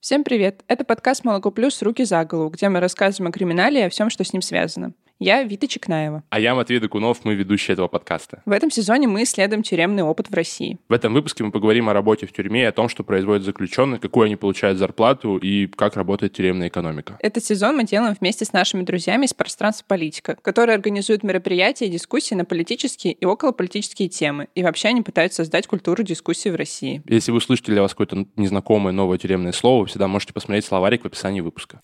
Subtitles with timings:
[0.00, 0.64] Всем привет!
[0.66, 1.82] Это подкаст «Молоко плюс.
[1.82, 4.94] Руки за голову», где мы рассказываем о криминале и о всем, что с ним связано.
[5.22, 6.22] Я Вита Чекнаева.
[6.30, 8.40] А я Матвей Докунов, мы ведущие этого подкаста.
[8.46, 10.78] В этом сезоне мы исследуем тюремный опыт в России.
[10.88, 14.24] В этом выпуске мы поговорим о работе в тюрьме, о том, что производят заключенные, какую
[14.24, 17.18] они получают зарплату и как работает тюремная экономика.
[17.20, 21.90] Этот сезон мы делаем вместе с нашими друзьями из пространства политика, которые организуют мероприятия и
[21.90, 24.48] дискуссии на политические и околополитические темы.
[24.54, 27.02] И вообще они пытаются создать культуру дискуссии в России.
[27.06, 31.02] Если вы услышите для вас какое-то незнакомое новое тюремное слово, вы всегда можете посмотреть словарик
[31.02, 31.82] в описании выпуска.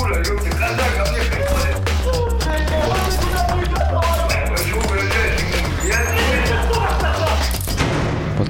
[0.00, 0.51] Ура, люди,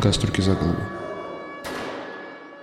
[0.02, 0.80] подкаст «Руки за голову».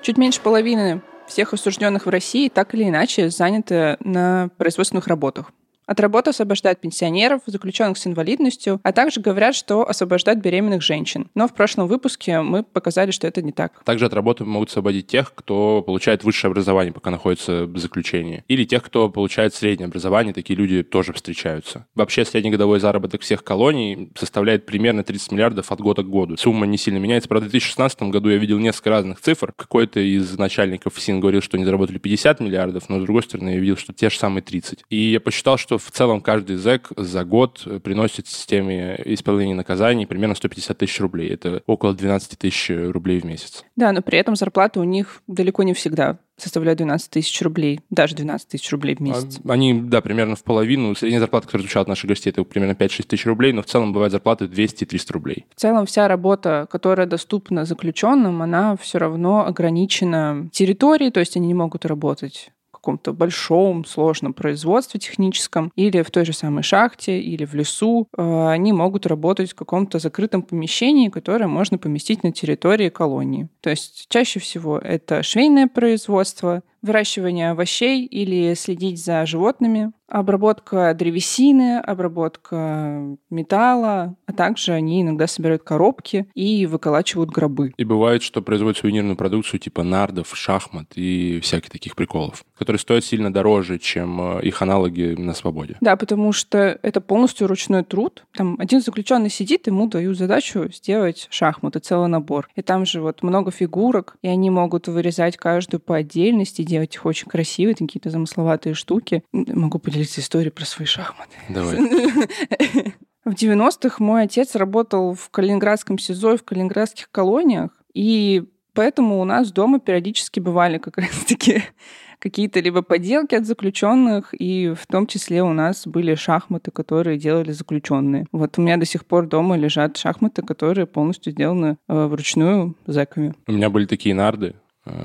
[0.01, 5.53] Чуть меньше половины всех осужденных в России так или иначе заняты на производственных работах.
[5.89, 11.31] От работы освобождают пенсионеров, заключенных с инвалидностью, а также говорят, что освобождают беременных женщин.
[11.33, 13.83] Но в прошлом выпуске мы показали, что это не так.
[13.85, 18.43] Также от работы могут освободить тех, кто получает высшее образование, пока находится в заключении.
[18.47, 21.87] Или тех, кто получает среднее образование, такие люди тоже встречаются.
[21.95, 26.37] Вообще среднегодовой заработок всех колоний составляет примерно 30 миллиардов от года к году.
[26.37, 27.27] Сумма не сильно меняется.
[27.27, 29.53] Правда, в 2016 году я видел несколько разных цифр.
[29.55, 33.57] Какой-то из начальников ФСИН говорил, что они заработали 50 миллиардов, но с другой стороны я
[33.57, 34.83] видел, что те же самые 30.
[34.91, 40.35] И я посчитал, что в целом каждый зэк за год приносит системе исполнения наказаний примерно
[40.35, 41.29] 150 тысяч рублей.
[41.29, 43.63] Это около 12 тысяч рублей в месяц.
[43.75, 48.15] Да, но при этом зарплата у них далеко не всегда составляет 12 тысяч рублей, даже
[48.15, 49.39] 12 тысяч рублей в месяц.
[49.45, 50.95] А, они, да, примерно в половину.
[50.95, 53.93] Средняя зарплата, которая звучала от наших гостей, это примерно 5-6 тысяч рублей, но в целом
[53.93, 55.45] бывают зарплаты 200-300 рублей.
[55.55, 61.47] В целом вся работа, которая доступна заключенным, она все равно ограничена территорией, то есть они
[61.47, 67.45] не могут работать каком-то большом, сложном производстве техническом, или в той же самой шахте, или
[67.45, 72.89] в лесу, э, они могут работать в каком-то закрытом помещении, которое можно поместить на территории
[72.89, 73.49] колонии.
[73.61, 81.79] То есть чаще всего это швейное производство, выращивание овощей или следить за животными, обработка древесины,
[81.79, 87.73] обработка металла, а также они иногда собирают коробки и выколачивают гробы.
[87.77, 93.05] И бывает, что производят сувенирную продукцию типа нардов, шахмат и всяких таких приколов, которые стоят
[93.05, 95.77] сильно дороже, чем э, их аналоги на свободе.
[95.81, 98.25] Да, потому что это полностью ручной труд.
[98.35, 102.49] Там один заключенный сидит, ему дают задачу сделать шахматы, целый набор.
[102.55, 107.05] И там же вот много фигурок, и они могут вырезать каждую по отдельности, делать их
[107.05, 109.23] очень красивые, какие-то замысловатые штуки.
[109.33, 111.35] Могу поделиться историей про свои шахматы.
[111.49, 111.77] Давай.
[113.25, 118.43] В 90-х мой отец работал в Калининградском СИЗО и в калининградских колониях, и
[118.73, 121.63] поэтому у нас дома периодически бывали как раз-таки
[122.19, 127.51] какие-то либо поделки от заключенных, и в том числе у нас были шахматы, которые делали
[127.51, 128.25] заключенные.
[128.31, 133.33] Вот у меня до сих пор дома лежат шахматы, которые полностью сделаны э, вручную зэками.
[133.47, 134.55] У меня были такие нарды,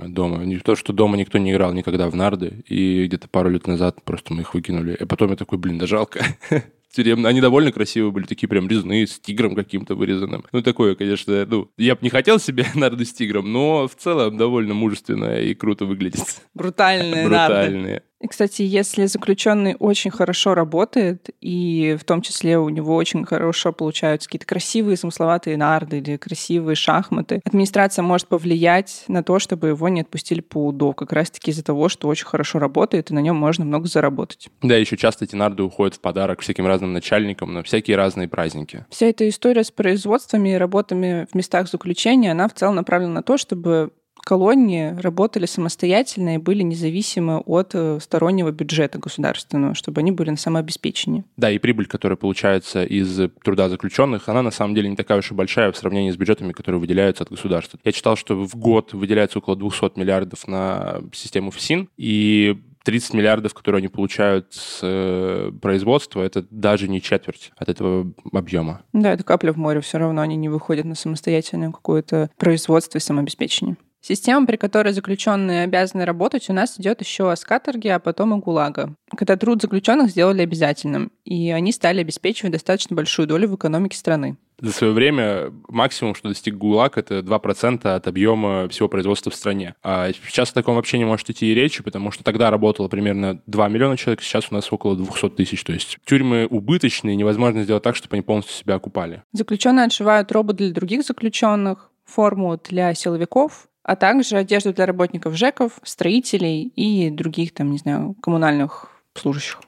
[0.07, 0.45] дома.
[0.45, 4.03] Не то, что дома никто не играл никогда в нарды, и где-то пару лет назад
[4.05, 4.97] просто мы их выкинули.
[5.01, 6.25] И потом я такой, блин, да жалко.
[6.95, 7.31] тюремные.
[7.31, 10.45] Они довольно красивые были, такие прям резные, с тигром каким-то вырезанным.
[10.53, 14.37] Ну, такое, конечно, ну, я бы не хотел себе нарды с тигром, но в целом
[14.37, 16.43] довольно мужественно и круто выглядит.
[16.55, 18.03] Брутальные Брутальные.
[18.25, 23.71] И, кстати, если заключенный очень хорошо работает, и в том числе у него очень хорошо
[23.71, 29.91] получаются какие-то красивые смысловатые нарды или красивые шахматы, администрация может повлиять на то, чтобы его
[29.91, 33.37] не отпустили по УДО, как раз-таки из-за того, что очень хорошо работает, и на нем
[33.37, 34.49] можно много заработать.
[34.63, 38.87] Да, еще часто эти нарды уходят в подарок всяким разным начальникам на всякие разные праздники.
[38.89, 43.23] Вся эта история с производствами и работами в местах заключения, она в целом направлена на
[43.23, 43.91] то, чтобы
[44.25, 50.37] колонии работали самостоятельно и были независимы от э, стороннего бюджета государственного, чтобы они были на
[50.37, 51.25] самообеспечении.
[51.37, 55.31] Да, и прибыль, которая получается из труда заключенных, она на самом деле не такая уж
[55.31, 57.79] и большая в сравнении с бюджетами, которые выделяются от государства.
[57.85, 63.55] Я читал, что в год выделяется около 200 миллиардов на систему ФСИН, и 30 миллиардов,
[63.55, 68.83] которые они получают с э, производства, это даже не четверть от этого объема.
[68.93, 73.01] Да, это капля в море, все равно они не выходят на самостоятельное какое-то производство и
[73.01, 73.77] самообеспечение.
[74.07, 78.39] Система, при которой заключенные обязаны работать, у нас идет еще с каторги, а потом и
[78.39, 83.97] ГУЛАГа, когда труд заключенных сделали обязательным, и они стали обеспечивать достаточно большую долю в экономике
[83.97, 84.37] страны.
[84.61, 89.75] За свое время максимум, что достиг ГУЛАГ, это 2% от объема всего производства в стране.
[89.83, 93.41] А сейчас о таком вообще не может идти и речи, потому что тогда работало примерно
[93.47, 95.65] 2 миллиона человек, сейчас у нас около 200 тысяч.
[95.65, 99.23] То есть тюрьмы убыточные, невозможно сделать так, чтобы они полностью себя окупали.
[99.33, 105.79] Заключенные отшивают робот для других заключенных, форму для силовиков, а также одежду для работников ЖЭКов,
[105.83, 109.61] строителей и других, там, не знаю, коммунальных служащих.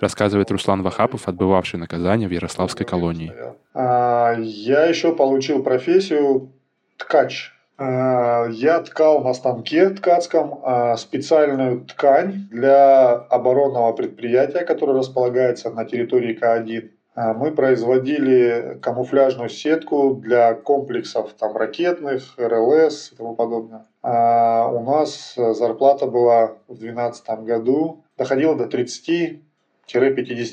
[0.00, 3.32] Рассказывает Руслан Вахапов, отбывавший наказание в Ярославской колонии.
[3.74, 6.52] А, я еще получил профессию
[6.96, 7.52] ткач.
[7.78, 15.84] А, я ткал на станке ткацком а, специальную ткань для оборонного предприятия, которое располагается на
[15.86, 16.90] территории К1.
[17.20, 23.84] А, мы производили камуфляжную сетку для комплексов там, ракетных, РЛС и тому подобное.
[24.02, 29.42] А у нас зарплата была в 2012 году, доходила до 30-50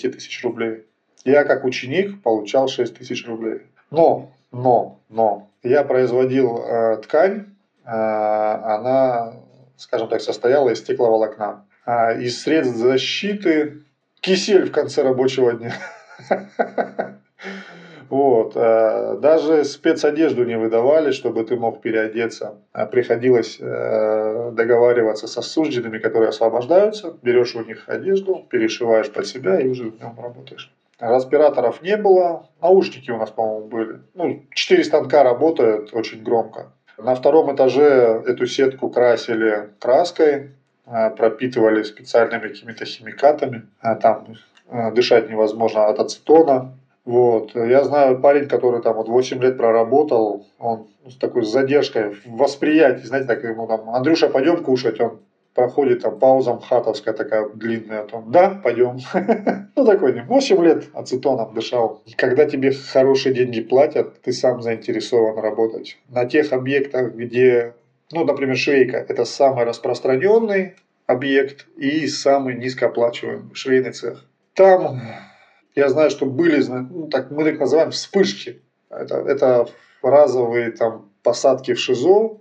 [0.09, 0.83] тысяч рублей.
[1.23, 3.61] Я как ученик получал 6 тысяч рублей.
[3.89, 7.45] Но, но, но, я производил э, ткань,
[7.85, 9.35] э, она,
[9.77, 11.65] скажем так, состояла из стекловолокна.
[11.85, 13.83] А из средств защиты
[14.19, 15.73] кисель в конце рабочего дня.
[18.09, 18.53] Вот.
[18.55, 22.55] Э, даже спецодежду не выдавали, чтобы ты мог переодеться.
[22.71, 27.13] А приходилось э, договариваться с осужденными, которые освобождаются.
[27.21, 30.71] Берешь у них одежду, перешиваешь под себя и уже в нем работаешь.
[30.99, 32.47] Респираторов не было.
[32.61, 33.99] Наушники у нас, по-моему, были.
[34.15, 36.71] Ну, четыре станка работают очень громко.
[36.97, 40.51] На втором этаже эту сетку красили краской,
[40.85, 43.63] э, пропитывали специальными какими-то химикатами.
[44.01, 44.56] Там Э,
[44.93, 46.77] дышать невозможно от ацетона.
[47.05, 47.55] Вот.
[47.55, 53.05] Я знаю парень, который там вот 8 лет проработал, он с такой задержкой в восприятии,
[53.05, 55.19] знаете, так ему там, Андрюша, пойдем кушать, он
[55.57, 58.99] проходит там пауза мхатовская такая длинная, там, да, пойдем.
[59.75, 62.01] Ну, такой, не 8 лет ацетоном дышал.
[62.15, 65.97] Когда тебе хорошие деньги платят, ты сам заинтересован работать.
[66.09, 67.73] На тех объектах, где,
[68.11, 70.75] ну, например, швейка, это самый распространенный
[71.05, 74.25] объект и самый низкооплачиваемый швейный цех.
[74.57, 74.99] Там
[75.75, 78.63] я знаю, что были, ну, так, мы так называем, вспышки.
[78.89, 79.67] Это, это
[80.01, 82.39] разовые там, посадки в ШИЗО,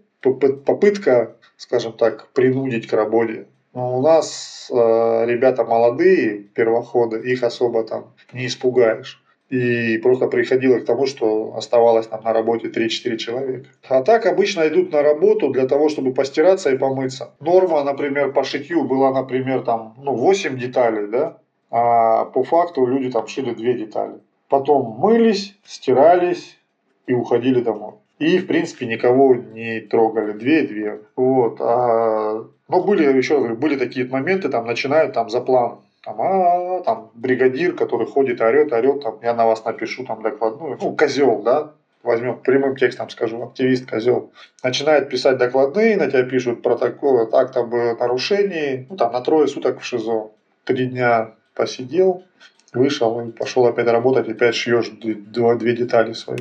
[0.65, 3.49] попытка, скажем так, принудить к работе.
[3.75, 9.23] Но у нас э, ребята молодые, первоходы, их особо там не испугаешь.
[9.51, 13.69] И просто приходило к тому, что оставалось там на работе 3-4 человека.
[13.89, 17.35] А так обычно идут на работу для того, чтобы постираться и помыться.
[17.41, 21.39] Норма, например, по шитью была, например, там, ну, 8 деталей, да?
[21.71, 24.21] А по факту люди там шили две детали.
[24.49, 26.59] Потом мылись, стирались
[27.07, 27.95] и уходили домой.
[28.19, 30.33] И, в принципе, никого не трогали.
[30.33, 31.01] Две и две.
[31.17, 31.59] Вот.
[31.61, 35.81] А, но были, еще были такие моменты, там начинают там за план.
[36.03, 40.79] Там, а, там бригадир, который ходит, орет, орет, там, я на вас напишу там докладную.
[40.81, 41.73] Ну, козел, да,
[42.05, 44.31] возьмем прямым текстом скажу, активист козел,
[44.63, 49.81] начинает писать докладные, на тебя пишут протокол акт об нарушении, ну, там, на трое суток
[49.81, 50.31] в ШИЗО.
[50.65, 52.25] Три дня посидел,
[52.73, 56.39] вышел и пошел опять работать, опять шьешь две детали свои.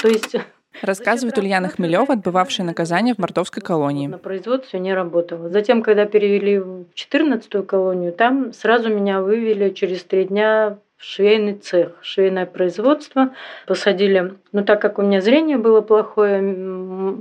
[0.00, 0.36] То есть
[0.82, 4.06] Рассказывает Ульяна Хмелева, отбывавшая наказание в мордовской колонии.
[4.06, 5.48] На производстве не работала.
[5.48, 11.92] Затем, когда перевели в 14-ю колонию, там сразу меня вывели через три дня швейный цех,
[12.02, 13.30] швейное производство.
[13.66, 16.40] Посадили, ну так как у меня зрение было плохое,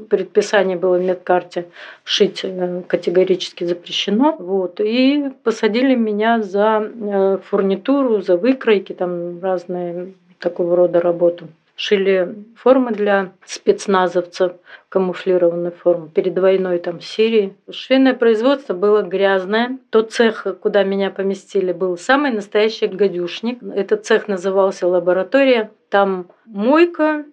[0.10, 1.66] предписание было в медкарте,
[2.04, 4.36] шить э, категорически запрещено.
[4.40, 12.36] Вот, и посадили меня за э, фурнитуру, за выкройки, там разные такого рода работу шили
[12.56, 14.54] формы для спецназовцев,
[14.90, 16.08] камуфлированную форму.
[16.08, 17.56] Перед войной там в Сирии.
[17.70, 19.80] Швейное производство было грязное.
[19.90, 23.62] Тот цех, куда меня поместили, был самый настоящий гадюшник.
[23.64, 25.72] Этот цех назывался лаборатория.
[25.90, 27.26] Там мойка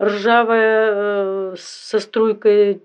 [0.00, 2.82] ржавая э, со струйкой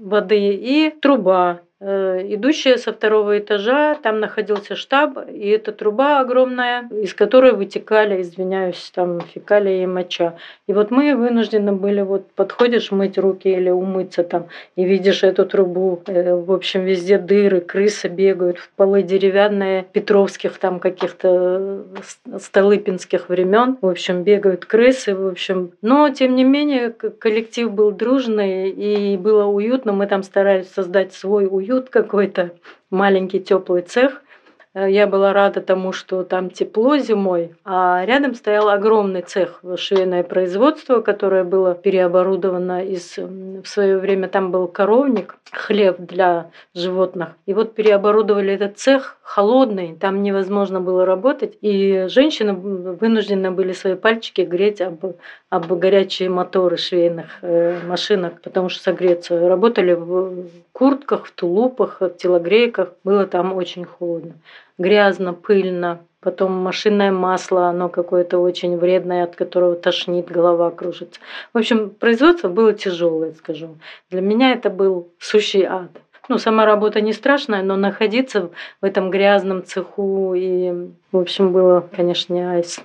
[0.00, 7.14] воды и труба идущая со второго этажа, там находился штаб, и эта труба огромная, из
[7.14, 10.34] которой вытекали, извиняюсь, там фекалии и моча.
[10.66, 15.46] И вот мы вынуждены были, вот подходишь мыть руки или умыться там, и видишь эту
[15.46, 21.84] трубу, э, в общем, везде дыры, крысы бегают, в полы деревянные, петровских там каких-то
[22.28, 25.72] э, столыпинских времен, в общем, бегают крысы, в общем.
[25.80, 31.48] Но, тем не менее, коллектив был дружный, и было уютно, мы там старались создать свой
[31.50, 32.52] уют, уют какой-то,
[32.90, 34.22] маленький теплый цех.
[34.74, 40.22] Э, я была рада тому, что там тепло зимой, а рядом стоял огромный цех швейное
[40.22, 43.18] производство, которое было переоборудовано из
[43.62, 47.30] в свое время там был коровник, хлеб для животных.
[47.46, 53.94] И вот переоборудовали этот цех холодный, там невозможно было работать, и женщины вынуждены были свои
[53.94, 55.04] пальчики греть об,
[55.50, 59.48] об горячие моторы швейных э, машинок, потому что согреться.
[59.48, 64.34] Работали в куртках, в тулупах, в телогрейках, было там очень холодно.
[64.80, 71.20] Грязно, пыльно, потом машинное масло, оно какое-то очень вредное, от которого тошнит, голова кружится.
[71.52, 73.76] В общем, производство было тяжелое, скажу.
[74.08, 75.90] Для меня это был сущий ад.
[76.30, 78.48] Ну, сама работа не страшная, но находиться
[78.80, 80.72] в этом грязном цеху и,
[81.12, 82.80] в общем, было, конечно, не айс.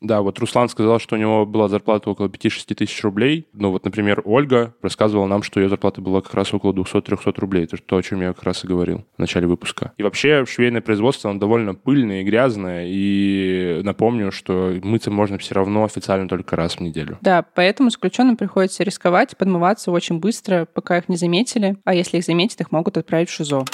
[0.00, 3.48] Да, вот Руслан сказал, что у него была зарплата около 5-6 тысяч рублей.
[3.52, 7.64] Но вот, например, Ольга рассказывала нам, что ее зарплата была как раз около 200-300 рублей.
[7.64, 9.92] Это то, о чем я как раз и говорил в начале выпуска.
[9.96, 12.86] И вообще швейное производство, оно довольно пыльное и грязное.
[12.88, 17.18] И напомню, что мыться можно все равно официально только раз в неделю.
[17.20, 21.76] Да, поэтому заключенным приходится рисковать, подмываться очень быстро, пока их не заметили.
[21.84, 23.64] А если их заметят, их могут отправить в ШИЗО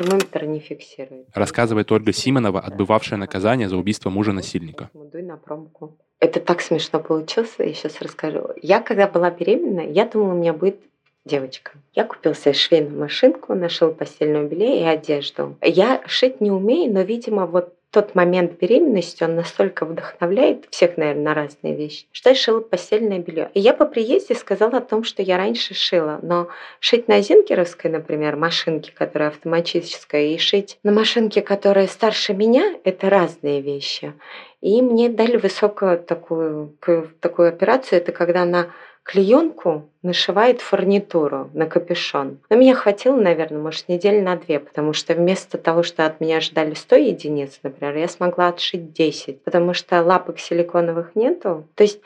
[0.00, 1.26] термометр не фиксирует.
[1.34, 4.90] Рассказывает Ольга Симонова, отбывавшая наказание за убийство мужа-насильника.
[6.18, 8.48] Это так смешно получилось, я сейчас расскажу.
[8.62, 10.80] Я, когда была беременна, я думала, у меня будет
[11.24, 11.72] девочка.
[11.94, 15.56] Я купил себе швейную машинку, нашел постельное белье и одежду.
[15.62, 21.24] Я шить не умею, но, видимо, вот тот момент беременности, он настолько вдохновляет всех, наверное,
[21.24, 23.50] на разные вещи, что я шила постельное белье.
[23.54, 27.90] И я по приезде сказала о том, что я раньше шила, но шить на зинкеровской,
[27.90, 34.12] например, машинке, которая автоматическая, и шить на машинке, которая старше меня, это разные вещи.
[34.60, 36.76] И мне дали высокую такую,
[37.20, 38.68] такую операцию, это когда на
[39.02, 42.38] клеенку нашивает фурнитуру на капюшон.
[42.48, 46.40] Но меня хватило, наверное, может, недели на две, потому что вместо того, что от меня
[46.40, 51.66] ждали 100 единиц, например, я смогла отшить 10, потому что лапок силиконовых нету.
[51.74, 52.00] То есть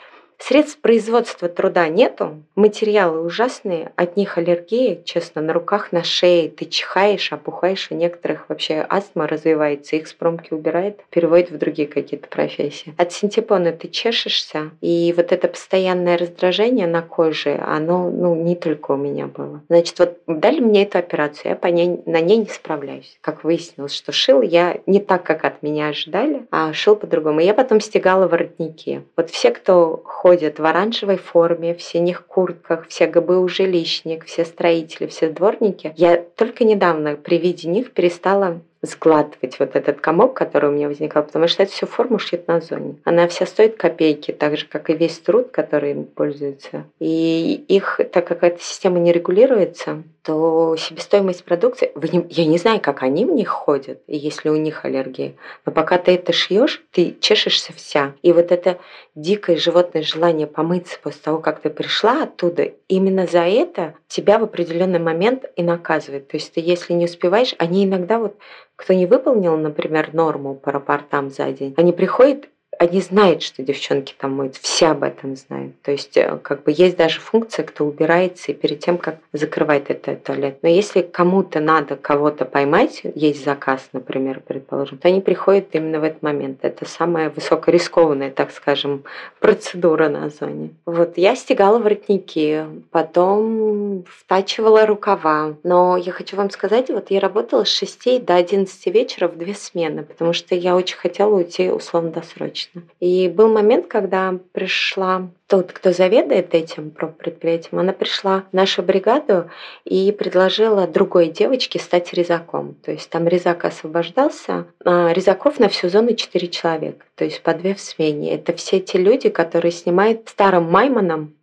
[0.47, 6.51] Средств производства труда нету, материалы ужасные, от них аллергия, честно, на руках, на шее.
[6.51, 11.89] Ты чихаешь, опухаешь, у некоторых вообще астма развивается, их с промки убирает, переводит в другие
[11.89, 12.95] какие-то профессии.
[12.99, 18.93] От синтепона ты чешешься, и вот это постоянное раздражение на коже, оно ну, не только
[18.93, 19.63] у меня было.
[19.71, 23.17] Значит, вот дали мне эту операцию, я по ней, на ней не справляюсь.
[23.23, 27.41] Как выяснилось, что шил я не так, как от меня ожидали, а шил по-другому.
[27.41, 29.05] Я потом стегала воротники.
[29.17, 30.03] Вот все, кто
[30.35, 35.93] ходят в оранжевой форме, в синих куртках, все ГБУ жилищник, все строители, все дворники.
[35.97, 41.23] Я только недавно при виде них перестала сглатывать вот этот комок, который у меня возникал,
[41.23, 42.97] потому что это все форму шьет на зоне.
[43.05, 46.85] Она вся стоит копейки, так же, как и весь труд, который им пользуется.
[46.99, 51.93] И их, так как эта система не регулируется, то себестоимость продукции,
[52.31, 55.35] я не знаю, как они в них ходят, если у них аллергия,
[55.67, 58.15] но пока ты это шьешь, ты чешешься вся.
[58.23, 58.79] И вот это
[59.15, 64.45] дикое животное желание помыться после того, как ты пришла оттуда, именно за это тебя в
[64.45, 66.29] определенный момент и наказывает.
[66.29, 68.37] То есть ты, если не успеваешь, они иногда вот
[68.77, 74.15] кто не выполнил, например, норму по рапортам за день, они приходят они знают, что девчонки
[74.17, 75.81] там моют, все об этом знают.
[75.83, 79.91] То есть, э, как бы есть даже функция, кто убирается и перед тем, как закрывает
[79.91, 80.59] этот туалет.
[80.63, 86.05] Но если кому-то надо кого-то поймать, есть заказ, например, предположим, то они приходят именно в
[86.05, 86.59] этот момент.
[86.63, 89.05] Это самая высокорискованная, так скажем,
[89.41, 90.71] процедура на зоне.
[90.87, 95.55] Вот я стегала воротники, потом втачивала рукава.
[95.63, 99.55] Но я хочу вам сказать, вот я работала с 6 до 11 вечера в две
[99.55, 102.89] смены, потому что я очень хотела уйти условно-досрочно точно.
[103.01, 109.51] И был момент, когда пришла тот, кто заведует этим предприятием, она пришла в нашу бригаду
[109.85, 112.75] и предложила другой девочке стать резаком.
[112.75, 114.67] То есть там резак освобождался.
[114.85, 118.35] А резаков на всю зону 4 человека, то есть по две в смене.
[118.35, 121.35] Это все те люди, которые снимают старым майманом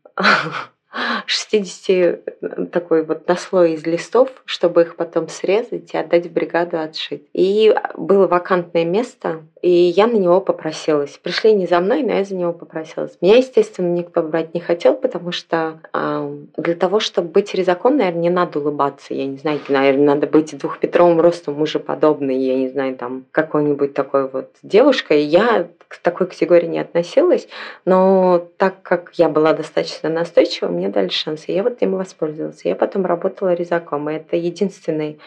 [1.25, 6.79] 60 э, такой вот наслой из листов, чтобы их потом срезать и отдать в бригаду
[6.79, 7.23] отшить.
[7.33, 11.19] И было вакантное место, и я на него попросилась.
[11.21, 13.17] Пришли не за мной, но я за него попросилась.
[13.21, 18.21] Меня, естественно, никто брать не хотел, потому что э, для того, чтобы быть резаком, наверное,
[18.21, 19.13] не надо улыбаться.
[19.13, 24.27] Я не знаю, наверное, надо быть двухметровым ростом мужеподобной, я не знаю, там, какой-нибудь такой
[24.27, 25.23] вот девушкой.
[25.23, 27.47] Я к такой категории не относилась,
[27.85, 32.63] но так как я была достаточно настойчива, мне дали шанс, и я вот им воспользовалась.
[32.63, 35.19] Я потом работала резаком, и это единственный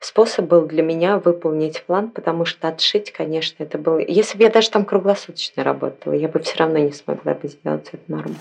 [0.00, 3.98] способ был для меня выполнить план, потому что отшить, конечно, это было...
[3.98, 7.88] Если бы я даже там круглосуточно работала, я бы все равно не смогла бы сделать
[7.92, 8.34] эту норму.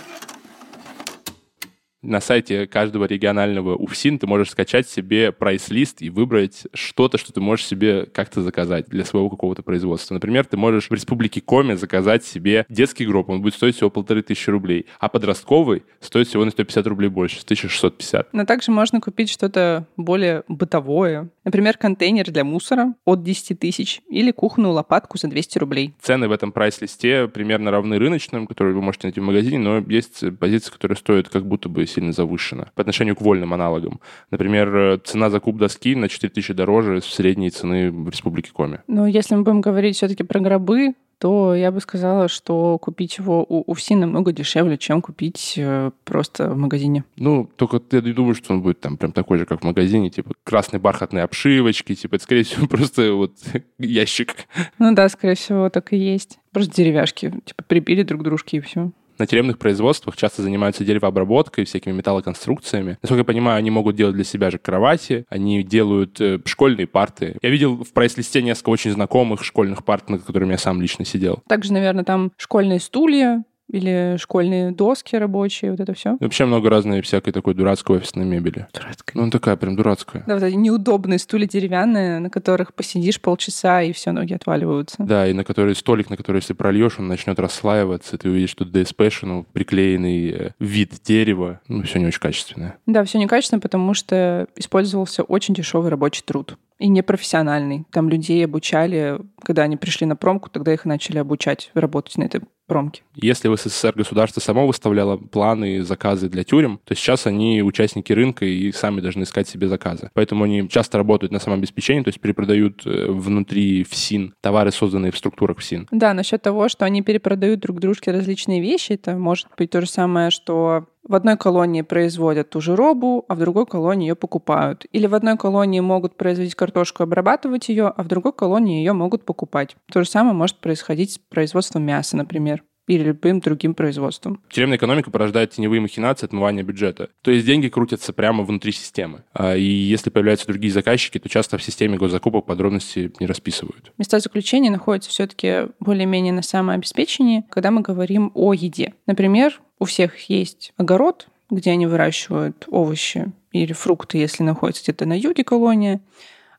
[2.02, 7.42] На сайте каждого регионального УФСИН ты можешь скачать себе прайс-лист и выбрать что-то, что ты
[7.42, 10.14] можешь себе как-то заказать для своего какого-то производства.
[10.14, 14.22] Например, ты можешь в Республике Коми заказать себе детский гроб, он будет стоить всего полторы
[14.22, 18.30] тысячи рублей, а подростковый стоит всего на 150 рублей больше, 1650.
[18.32, 21.30] Но также можно купить что-то более бытовое.
[21.44, 25.94] Например, контейнер для мусора от 10 тысяч или кухонную лопатку за 200 рублей.
[26.02, 30.24] Цены в этом прайс-листе примерно равны рыночным, которые вы можете найти в магазине, но есть
[30.40, 34.00] позиции, которые стоят как будто бы сильно завышена по отношению к вольным аналогам.
[34.32, 38.80] Например, э, цена за куб доски на 4000 дороже средней цены в Республике Коми.
[38.88, 43.46] Но если мы будем говорить все-таки про гробы, то я бы сказала, что купить его
[43.48, 47.04] у УФСИ намного дешевле, чем купить э, просто в магазине.
[47.18, 50.32] Ну, только я думаю, что он будет там прям такой же, как в магазине, типа
[50.46, 53.34] красной бархатной обшивочки, типа это, скорее всего, просто вот
[53.78, 54.34] ящик.
[54.80, 56.40] Ну да, скорее всего, так и есть.
[56.54, 61.66] Просто деревяшки, типа прибили друг к дружке и все на тюремных производствах часто занимаются деревообработкой,
[61.66, 62.98] всякими металлоконструкциями.
[63.02, 67.38] Насколько я понимаю, они могут делать для себя же кровати, они делают э, школьные парты.
[67.42, 71.44] Я видел в прайс-листе несколько очень знакомых школьных парт, над которыми я сам лично сидел.
[71.48, 76.18] Также, наверное, там школьные стулья, или школьные доски рабочие, вот это все.
[76.20, 78.68] Вообще много разной всякой такой дурацкой офисной мебели.
[78.74, 79.24] Дурацкая.
[79.24, 80.24] Ну, такая прям дурацкая.
[80.28, 85.04] Да, вот эти неудобные стулья деревянные, на которых посидишь полчаса, и все, ноги отваливаются.
[85.04, 88.76] Да, и на который столик, на который, если прольешь, он начнет расслаиваться, ты увидишь тут
[88.76, 91.62] DSP, приклеенный э, вид дерева.
[91.68, 92.78] Ну, все не очень качественное.
[92.86, 97.86] Да, все некачественно, потому что использовался очень дешевый рабочий труд и непрофессиональный.
[97.92, 102.42] Там людей обучали, когда они пришли на промку, тогда их начали обучать работать на этой
[102.70, 103.02] промке.
[103.16, 108.14] Если в СССР государство само выставляло планы и заказы для тюрем, то сейчас они участники
[108.14, 110.10] рынка и сами должны искать себе заказы.
[110.14, 115.18] Поэтому они часто работают на самообеспечении, то есть перепродают э, внутри ФСИН товары, созданные в
[115.18, 115.88] структурах ФСИН.
[115.92, 119.88] Да, насчет того, что они перепродают друг дружке различные вещи, это может быть то же
[119.88, 124.86] самое, что в одной колонии производят ту же робу, а в другой колонии ее покупают.
[124.94, 129.26] Или в одной колонии могут производить картошку, обрабатывать ее, а в другой колонии ее могут
[129.26, 129.76] покупать.
[129.92, 134.42] То же самое может происходить с производством мяса, например или любым другим производством.
[134.50, 137.10] Тюремная экономика порождает теневые махинации отмывания бюджета.
[137.22, 139.24] То есть деньги крутятся прямо внутри системы.
[139.32, 143.94] А, и если появляются другие заказчики, то часто в системе госзакупок подробности не расписывают.
[144.00, 148.96] Места заключения находятся все-таки более-менее на самообеспечении, когда мы говорим о еде.
[149.06, 155.18] Например, у всех есть огород, где они выращивают овощи или фрукты, если находятся где-то на
[155.18, 156.02] юге колония,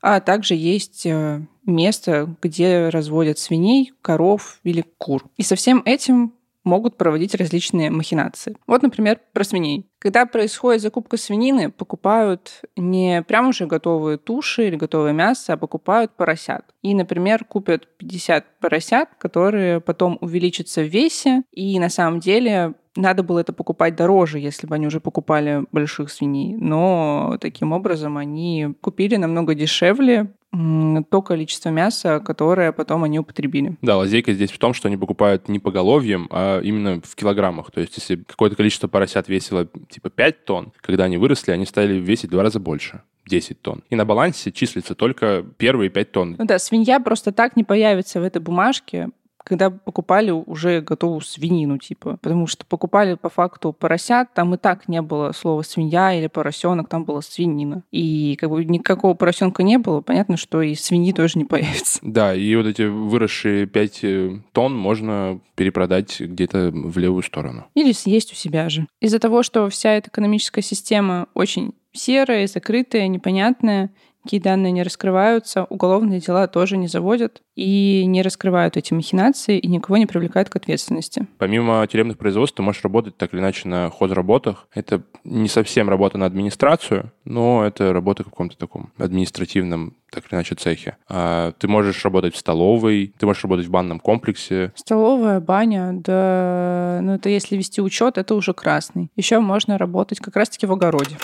[0.00, 5.24] а также есть э, место, где разводят свиней, коров или кур.
[5.36, 8.56] И со всем этим могут проводить различные махинации.
[8.66, 9.86] Вот, например, про свиней.
[9.98, 16.12] Когда происходит закупка свинины, покупают не прям уже готовые туши или готовое мясо, а покупают
[16.16, 16.64] поросят.
[16.82, 23.22] И, например, купят 50 поросят, которые потом увеличатся в весе, и на самом деле надо
[23.22, 26.56] было это покупать дороже, если бы они уже покупали больших свиней.
[26.56, 33.76] Но таким образом они купили намного дешевле то количество мяса, которое потом они употребили.
[33.82, 37.70] Да, лазейка здесь в том, что они покупают не поголовьем, а именно в килограммах.
[37.70, 41.94] То есть если какое-то количество поросят весило типа 5 тонн, когда они выросли, они стали
[41.94, 43.02] весить в два раза больше.
[43.26, 43.84] 10 тонн.
[43.90, 46.36] И на балансе числится только первые 5 тонн.
[46.36, 49.10] Ну да, свинья просто так не появится в этой бумажке,
[49.44, 52.18] когда покупали уже готовую свинину, типа.
[52.22, 56.88] Потому что покупали по факту поросят, там и так не было слова свинья или поросенок,
[56.88, 57.82] там была свинина.
[57.90, 61.98] И как бы никакого поросенка не было, понятно, что и свиньи тоже не появится.
[62.02, 67.66] Да, и вот эти выросшие 5 э, тонн можно перепродать где-то в левую сторону.
[67.74, 68.86] Или съесть у себя же.
[69.00, 73.90] Из-за того, что вся эта экономическая система очень серая, закрытая, непонятная,
[74.22, 79.68] какие данные не раскрываются, уголовные дела тоже не заводят и не раскрывают эти махинации и
[79.68, 81.26] никого не привлекают к ответственности.
[81.38, 84.66] Помимо тюремных производств, ты можешь работать так или иначе на хозработах.
[84.74, 90.34] Это не совсем работа на администрацию, но это работа в каком-то таком административном так или
[90.34, 90.96] иначе цехе.
[91.08, 94.72] А ты можешь работать в столовой, ты можешь работать в банном комплексе.
[94.74, 99.10] Столовая, баня, да, ну это если вести учет, это уже красный.
[99.16, 101.16] Еще можно работать как раз-таки в огороде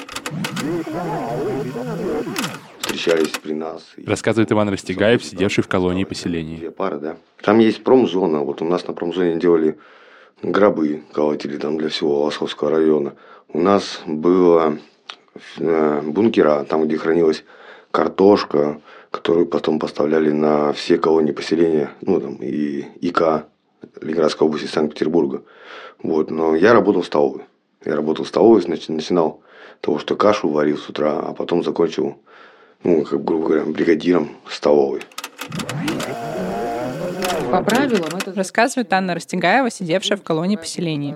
[2.96, 3.84] встречались при нас.
[4.04, 6.56] Рассказывает Иван Растегаев, сидевший в колонии поселений.
[6.56, 7.16] Две пары, да.
[7.42, 8.40] Там есть промзона.
[8.40, 9.78] Вот у нас на промзоне делали
[10.42, 13.14] гробы, колотили там для всего Волосовского района.
[13.52, 14.78] У нас было
[15.58, 17.44] э, бункера, там, где хранилась
[17.90, 18.80] картошка,
[19.10, 23.46] которую потом поставляли на все колонии поселения, ну, там, и ИК
[24.00, 25.42] Ленинградской области, Санкт-Петербурга.
[26.02, 27.42] Вот, но я работал в столовой.
[27.84, 29.42] Я работал в столовой, значит, начинал
[29.80, 32.16] того, что кашу варил с утра, а потом закончил
[32.86, 35.02] ну, как, грубо говоря, бригадиром столовой.
[37.50, 38.32] По правилам это...
[38.32, 41.14] Рассказывает Анна Растегаева, сидевшая в колонии поселений.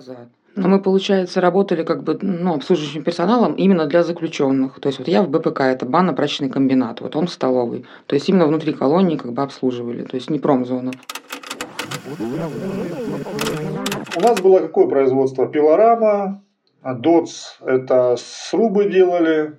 [0.57, 4.81] Но мы, получается, работали как бы ну, обслуживающим персоналом именно для заключенных.
[4.81, 7.85] То есть вот я в БПК, это банно-прачечный комбинат, вот он в столовой.
[8.07, 10.91] То есть именно внутри колонии как бы обслуживали, то есть не промзона.
[14.17, 15.47] У нас было какое производство?
[15.47, 16.43] Пилорама,
[16.85, 19.57] ДОЦ– это срубы делали,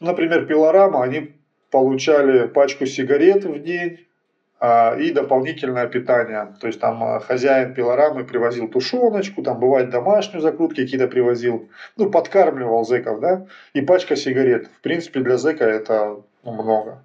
[0.00, 1.34] Например, пилорама, они
[1.70, 4.00] получали пачку сигарет в день
[4.58, 6.54] а, и дополнительное питание.
[6.60, 12.10] То есть там а, хозяин пилорамы привозил тушеночку, там бывает домашнюю закрутки какие-то привозил, ну
[12.10, 14.66] подкармливал зэков, да, и пачка сигарет.
[14.66, 17.02] В принципе, для зэка это ну, много.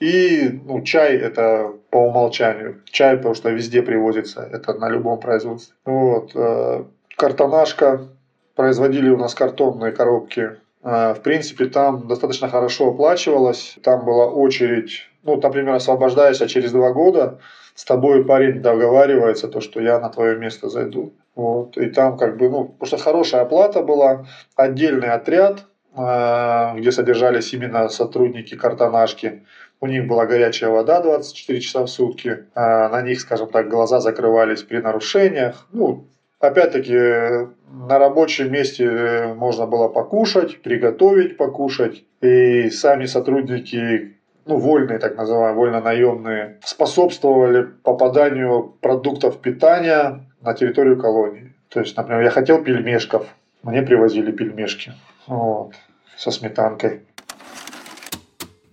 [0.00, 2.82] И ну, чай это по умолчанию.
[2.86, 5.74] Чай, потому что везде привозится, это на любом производстве.
[5.84, 6.32] Вот.
[6.34, 6.84] Э,
[7.16, 8.08] картонашка.
[8.54, 10.52] Производили у нас картонные коробки.
[10.84, 13.76] Э, в принципе, там достаточно хорошо оплачивалось.
[13.82, 17.38] Там была очередь, ну, например, освобождаешься через два года,
[17.74, 21.14] с тобой парень договаривается, то, что я на твое место зайду.
[21.34, 21.76] Вот.
[21.78, 25.64] И там как бы, ну, потому что хорошая оплата была, отдельный отряд,
[25.96, 29.42] э, где содержались именно сотрудники картонашки.
[29.80, 32.44] У них была горячая вода 24 часа в сутки.
[32.54, 35.66] Э, на них, скажем так, глаза закрывались при нарушениях.
[35.72, 36.06] Ну,
[36.48, 42.04] опять-таки, на рабочем месте можно было покушать, приготовить покушать.
[42.20, 44.14] И сами сотрудники
[44.46, 51.54] ну, вольные, так называемые, вольно-наемные, способствовали попаданию продуктов питания на территорию колонии.
[51.68, 53.26] То есть, например, я хотел пельмешков,
[53.62, 54.92] мне привозили пельмешки
[55.26, 55.72] вот,
[56.16, 57.00] со сметанкой.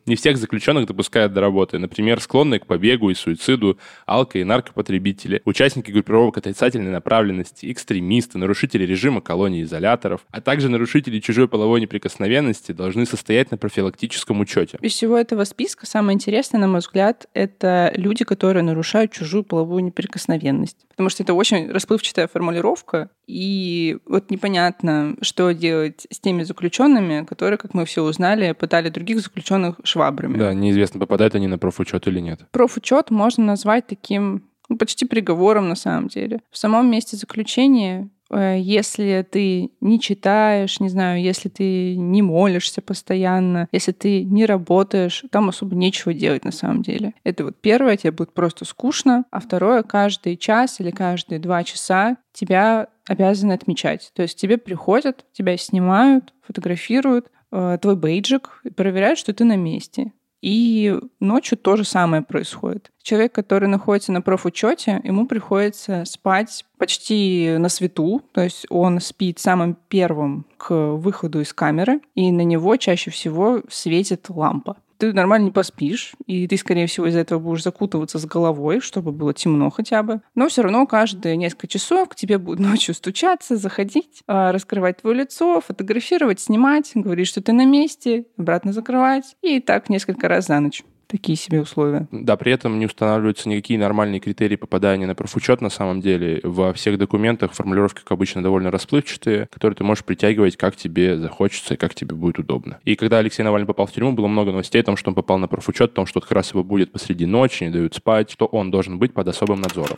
[0.05, 1.77] Не всех заключенных допускают до работы.
[1.77, 8.83] Например, склонные к побегу и суициду, алко- и наркопотребители, участники группировок отрицательной направленности, экстремисты, нарушители
[8.85, 14.77] режима колонии изоляторов, а также нарушители чужой половой неприкосновенности должны состоять на профилактическом учете.
[14.81, 19.83] Из всего этого списка самое интересное, на мой взгляд, это люди, которые нарушают чужую половую
[19.83, 20.77] неприкосновенность.
[20.89, 27.57] Потому что это очень расплывчатая формулировка, и вот непонятно, что делать с теми заключенными, которые,
[27.57, 30.37] как мы все узнали, пытали других заключенных швабрами.
[30.37, 32.41] Да, неизвестно, попадают они на профучет или нет.
[32.51, 36.39] Профучет можно назвать таким ну, почти приговором на самом деле.
[36.49, 42.81] В самом месте заключения э, если ты не читаешь, не знаю, если ты не молишься
[42.81, 47.13] постоянно, если ты не работаешь, там особо нечего делать на самом деле.
[47.25, 52.15] Это вот первое, тебе будет просто скучно, а второе, каждый час или каждые два часа
[52.31, 54.11] тебя обязаны отмечать.
[54.15, 60.13] То есть тебе приходят, тебя снимают, фотографируют, твой бейджик, проверяют, что ты на месте.
[60.41, 62.91] И ночью то же самое происходит.
[63.03, 69.37] Человек, который находится на профучете, ему приходится спать почти на свету, то есть он спит
[69.37, 75.45] самым первым к выходу из камеры, и на него чаще всего светит лампа ты нормально
[75.45, 79.71] не поспишь, и ты, скорее всего, из-за этого будешь закутываться с головой, чтобы было темно
[79.71, 80.21] хотя бы.
[80.35, 85.21] Но все равно каждые несколько часов к тебе будут ночью стучаться, заходить, а, раскрывать твое
[85.21, 89.35] лицо, фотографировать, снимать, говорить, что ты на месте, обратно закрывать.
[89.41, 92.07] И так несколько раз за ночь такие себе условия.
[92.11, 96.39] Да, при этом не устанавливаются никакие нормальные критерии попадания на профучет на самом деле.
[96.43, 101.73] Во всех документах формулировки, как обычно, довольно расплывчатые, которые ты можешь притягивать, как тебе захочется
[101.73, 102.79] и как тебе будет удобно.
[102.85, 105.37] И когда Алексей Навальный попал в тюрьму, было много новостей о том, что он попал
[105.37, 108.45] на профучет, о том, что как раз его будет посреди ночи, не дают спать, что
[108.45, 109.97] он должен быть под особым надзором.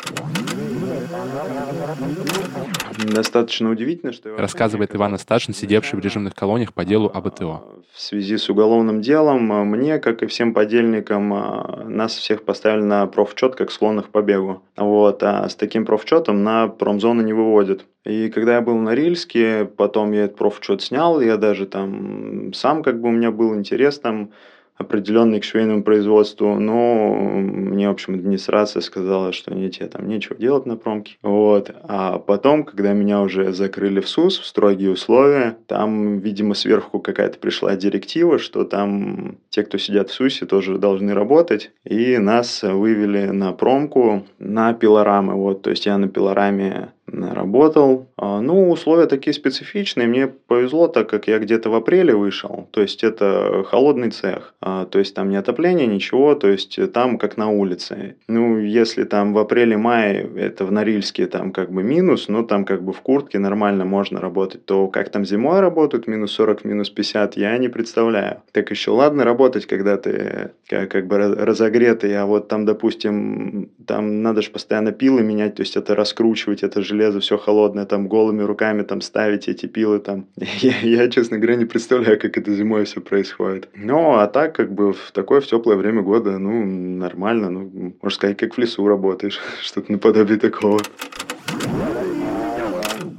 [3.04, 4.36] Достаточно удивительно, что...
[4.38, 7.64] Рассказывает Иван Асташин, сидевший в режимных колониях по делу об АТО.
[7.94, 13.56] В связи с уголовным делом мне, как и всем подельникам, нас всех поставили на профчет
[13.56, 14.64] как склонных к побегу.
[14.76, 17.86] Вот, а с таким профчетом на промзону не выводят.
[18.04, 22.84] И когда я был на Рильске, потом я этот профчет снял, я даже там сам
[22.84, 24.32] как бы у меня был интерес там
[24.78, 30.36] определенный к швейному производству, но мне, в общем, администрация сказала, что нет, тебе там нечего
[30.36, 31.18] делать на промке.
[31.22, 31.72] Вот.
[31.84, 37.38] А потом, когда меня уже закрыли в СУС, в строгие условия, там, видимо, сверху какая-то
[37.38, 41.72] пришла директива, что там те, кто сидят в СУСе, тоже должны работать.
[41.84, 45.34] И нас вывели на промку на пилорамы.
[45.34, 48.10] Вот, то есть я на пилораме работал.
[48.18, 50.08] А, ну, условия такие специфичные.
[50.08, 52.68] Мне повезло, так как я где-то в апреле вышел.
[52.72, 54.54] То есть это холодный цех.
[54.62, 56.36] А, то есть там не отопление, ничего.
[56.36, 58.16] То есть там как на улице.
[58.28, 62.84] Ну, если там в апреле-мае это в Норильске там как бы минус, но там как
[62.84, 67.38] бы в куртке нормально можно работать, то как там зимой работают, минус 40, минус 50,
[67.38, 68.42] я не представляю.
[68.52, 74.22] Так еще ладно работать, когда ты как, как бы разогретый, а вот там, допустим, там
[74.22, 78.08] надо же постоянно пилы менять, то есть это раскручивать, это железо железо, все холодное, там
[78.08, 80.28] голыми руками там ставить эти пилы там.
[80.62, 83.70] Я, я, честно говоря, не представляю, как это зимой все происходит.
[83.76, 88.16] Ну, а так, как бы в такое в теплое время года, ну, нормально, ну, можно
[88.16, 90.80] сказать, как в лесу работаешь, что-то наподобие такого.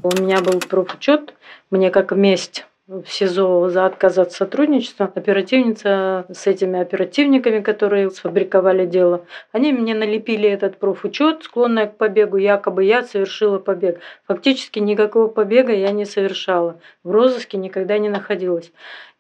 [0.03, 1.35] У меня был профучет,
[1.71, 5.11] мне как месть в СИЗО за отказ от сотрудничества.
[5.15, 12.37] Оперативница с этими оперативниками, которые сфабриковали дело, они мне налепили этот профучет, склонная к побегу,
[12.37, 14.01] якобы я совершила побег.
[14.27, 16.79] Фактически никакого побега я не совершала.
[17.03, 18.71] В розыске никогда не находилась.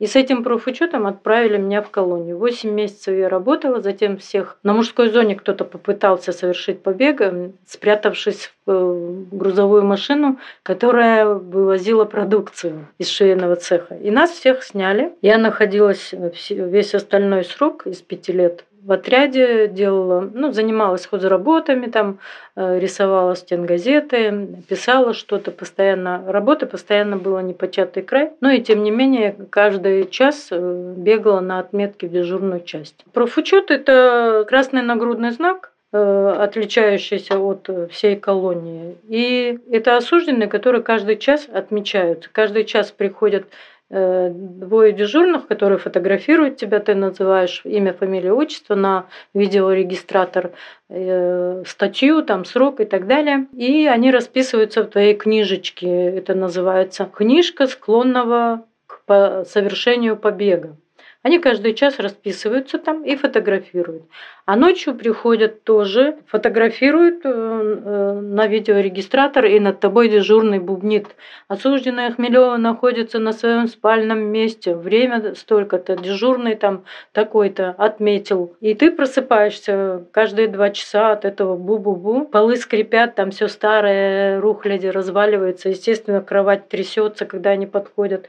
[0.00, 2.36] И с этим профучетом отправили меня в колонию.
[2.36, 4.58] Восемь месяцев я работала, затем всех...
[4.64, 7.22] На мужской зоне кто-то попытался совершить побег,
[7.66, 13.94] спрятавшись в э, грузовую машину, которая вывозила продукцию из швейного цеха.
[13.96, 15.12] И нас всех сняли.
[15.22, 16.12] Я находилась
[16.50, 22.18] весь остальной срок из пяти лет в отряде делала, ну, занималась хозработами, там,
[22.54, 26.22] э, рисовала стенгазеты, писала что-то постоянно.
[26.26, 28.32] Работы постоянно было непочатый край.
[28.40, 33.04] Но и тем не менее, каждый час э, бегала на отметке в дежурную часть.
[33.14, 38.96] Профучет– это красный нагрудный знак, отличающийся от всей колонии.
[39.08, 42.28] И это осужденные, которые каждый час отмечаются.
[42.32, 43.46] Каждый час приходят
[43.90, 50.52] Э, двое дежурных, которые фотографируют тебя, ты называешь имя, фамилия, отчество на видеорегистратор,
[50.88, 53.46] э, статью, там срок и так далее.
[53.52, 55.86] И они расписываются в твоей книжечке.
[55.86, 60.76] Это называется книжка склонного к совершению побега.
[61.24, 64.02] Они каждый час расписываются там и фотографируют.
[64.44, 71.16] А ночью приходят тоже, фотографируют э, э, на видеорегистратор, и над тобой дежурный бубнит.
[71.48, 74.74] Осужденная Хмелева находится на своем спальном месте.
[74.76, 78.54] Время столько-то, дежурный там такой-то отметил.
[78.60, 82.26] И ты просыпаешься каждые два часа от этого бу-бу-бу.
[82.26, 85.70] Полы скрипят, там все старое, рухляди разваливается.
[85.70, 88.28] Естественно, кровать трясется, когда они подходят.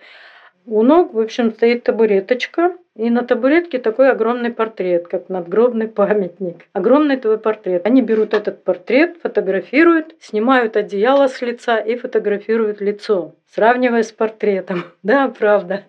[0.67, 6.65] У ног, в общем, стоит табуреточка, и на табуретке такой огромный портрет, как надгробный памятник.
[6.73, 7.85] Огромный твой портрет.
[7.85, 14.83] Они берут этот портрет, фотографируют, снимают одеяло с лица и фотографируют лицо, сравнивая с портретом.
[15.03, 15.83] Да, правда.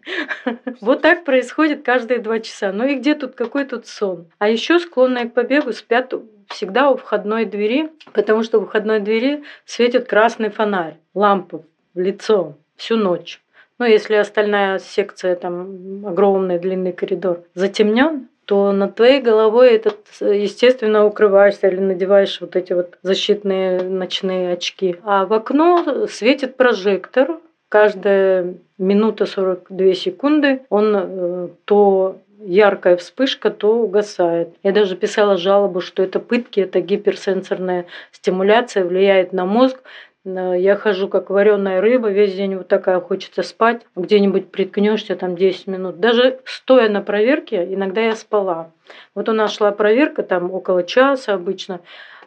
[0.80, 2.72] Вот так происходит каждые два часа.
[2.72, 4.26] Ну и где тут, какой тут сон?
[4.38, 6.12] А еще склонные к побегу спят
[6.48, 12.56] всегда у входной двери, потому что у входной двери светит красный фонарь, лампу в лицо
[12.76, 13.40] всю ночь.
[13.78, 21.04] Ну, если остальная секция, там, огромный длинный коридор затемнен, то над твоей головой этот, естественно,
[21.04, 24.96] укрываешься или надеваешь вот эти вот защитные ночные очки.
[25.02, 27.38] А в окно светит прожектор.
[27.68, 34.50] Каждая минута 42 секунды он э, то яркая вспышка, то угасает.
[34.62, 39.82] Я даже писала жалобу, что это пытки, это гиперсенсорная стимуляция, влияет на мозг,
[40.26, 43.82] я хожу как вареная рыба, весь день вот такая хочется спать.
[43.94, 46.00] Где-нибудь приткнешься там 10 минут.
[46.00, 48.72] Даже стоя на проверке, иногда я спала.
[49.14, 51.80] Вот у нас шла проверка, там около часа обычно.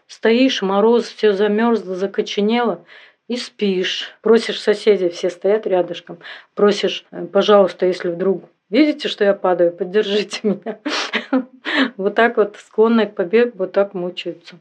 [0.08, 2.86] Стоишь, мороз, все замерзло, закоченело
[3.28, 4.12] и спишь.
[4.22, 6.20] Просишь соседей, все стоят рядышком.
[6.56, 10.80] Просишь, «Э, пожалуйста, если вдруг видите, что я падаю, поддержите меня.
[11.96, 14.56] Вот так вот склонные к побегу, вот так мучаются.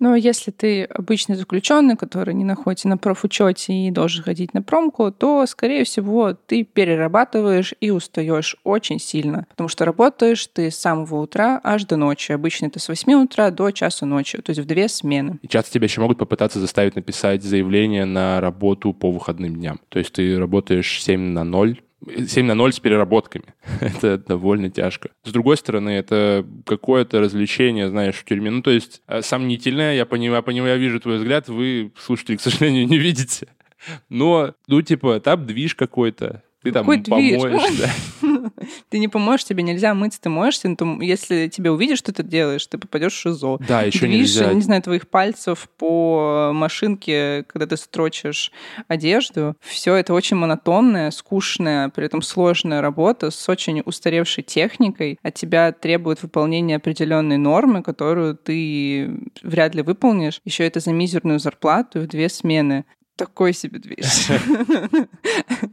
[0.00, 5.12] Но если ты обычный заключенный, который не находится на профучете и должен ходить на промку,
[5.12, 11.20] то, скорее всего, ты перерабатываешь и устаешь очень сильно, потому что работаешь ты с самого
[11.20, 12.32] утра аж до ночи.
[12.32, 15.38] Обычно это с 8 утра до часа ночи, то есть в две смены.
[15.42, 19.80] И часто тебя еще могут попытаться заставить написать заявление на работу по выходным дням.
[19.90, 23.54] То есть ты работаешь 7 на 0, 7 на 0 с переработками.
[23.80, 25.10] это довольно тяжко.
[25.24, 28.50] С другой стороны, это какое-то развлечение, знаешь, в тюрьме.
[28.50, 32.40] Ну, то есть, э, сомнительное, я понимаю, понимаю, я вижу твой взгляд, вы, слушатели, к
[32.40, 33.48] сожалению, не видите.
[34.08, 36.42] Но, ну, типа, там движ какой-то.
[36.62, 38.50] Ты там Какой помоешь, да.
[38.90, 42.22] Ты не поможешь, тебе нельзя мыться, ты моешься, но ну, если тебя увидишь, что ты
[42.22, 43.58] делаешь, ты попадешь в ШИЗО.
[43.66, 44.52] Да, еще Движ, нельзя.
[44.52, 48.52] не знаю, твоих пальцев по машинке, когда ты строчишь
[48.88, 49.56] одежду.
[49.60, 55.18] Все это очень монотонная, скучная, при этом сложная работа с очень устаревшей техникой.
[55.22, 59.10] От тебя требует выполнения определенной нормы, которую ты
[59.42, 60.40] вряд ли выполнишь.
[60.44, 62.84] Еще это за мизерную зарплату в две смены
[63.20, 64.30] такой себе движ.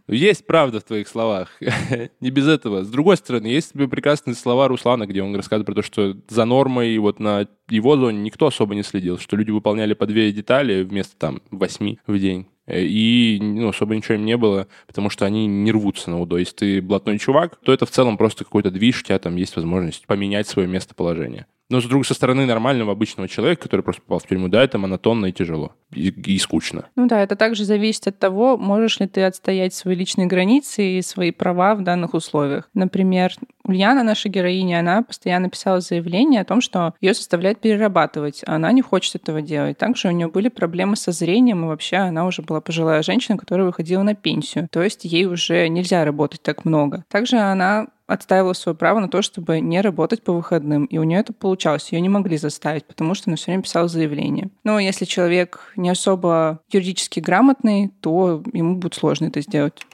[0.09, 1.49] Есть правда в твоих словах.
[2.19, 2.83] Не без этого.
[2.83, 6.97] С другой стороны, есть прекрасные слова Руслана, где он рассказывает про то, что за нормой
[6.97, 11.15] вот на его зоне никто особо не следил, что люди выполняли по две детали вместо
[11.15, 12.47] там восьми в день.
[12.67, 16.37] И ну, особо ничего им не было, потому что они не рвутся на УДО.
[16.37, 19.55] Если ты блатной чувак, то это в целом просто какой-то движ, у тебя там есть
[19.55, 21.47] возможность поменять свое местоположение.
[21.69, 24.77] Но, с другой со стороны нормального обычного человека, который просто попал в тюрьму, да, это
[24.77, 26.85] монотонно и тяжело, и, и скучно.
[26.95, 31.01] Ну да, это также зависит от того, можешь ли ты отстоять свои личные границы и
[31.01, 32.69] свои права в данных условиях.
[32.73, 33.33] Например,
[33.65, 38.71] Ульяна, наша героиня, она постоянно писала заявление о том, что ее заставляют перерабатывать, а она
[38.71, 39.77] не хочет этого делать.
[39.77, 43.65] Также у нее были проблемы со зрением, и вообще она уже была пожилая женщина, которая
[43.67, 44.67] выходила на пенсию.
[44.71, 47.03] То есть ей уже нельзя работать так много.
[47.09, 50.85] Также она отстаивала свое право на то, чтобы не работать по выходным.
[50.85, 51.91] И у нее это получалось.
[51.91, 54.49] Ее не могли заставить, потому что она все время писала заявление.
[54.63, 59.85] Но если человек не особо юридически грамотный, то ему будет сложно это сделать.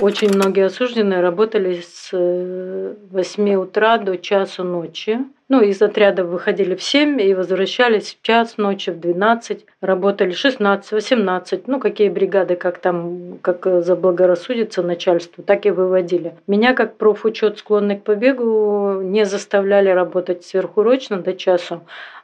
[0.00, 5.18] Очень многие осужденные работали с 8 э, утра до часу ночи.
[5.52, 9.66] Ну, из отряда выходили в 7 и возвращались в час ночи, в 12.
[9.82, 11.68] Работали 16, 18.
[11.68, 16.32] Ну, какие бригады, как там, как заблагорассудится начальству, так и выводили.
[16.46, 21.82] Меня, как профучет склонный к побегу, не заставляли работать сверхурочно до часу,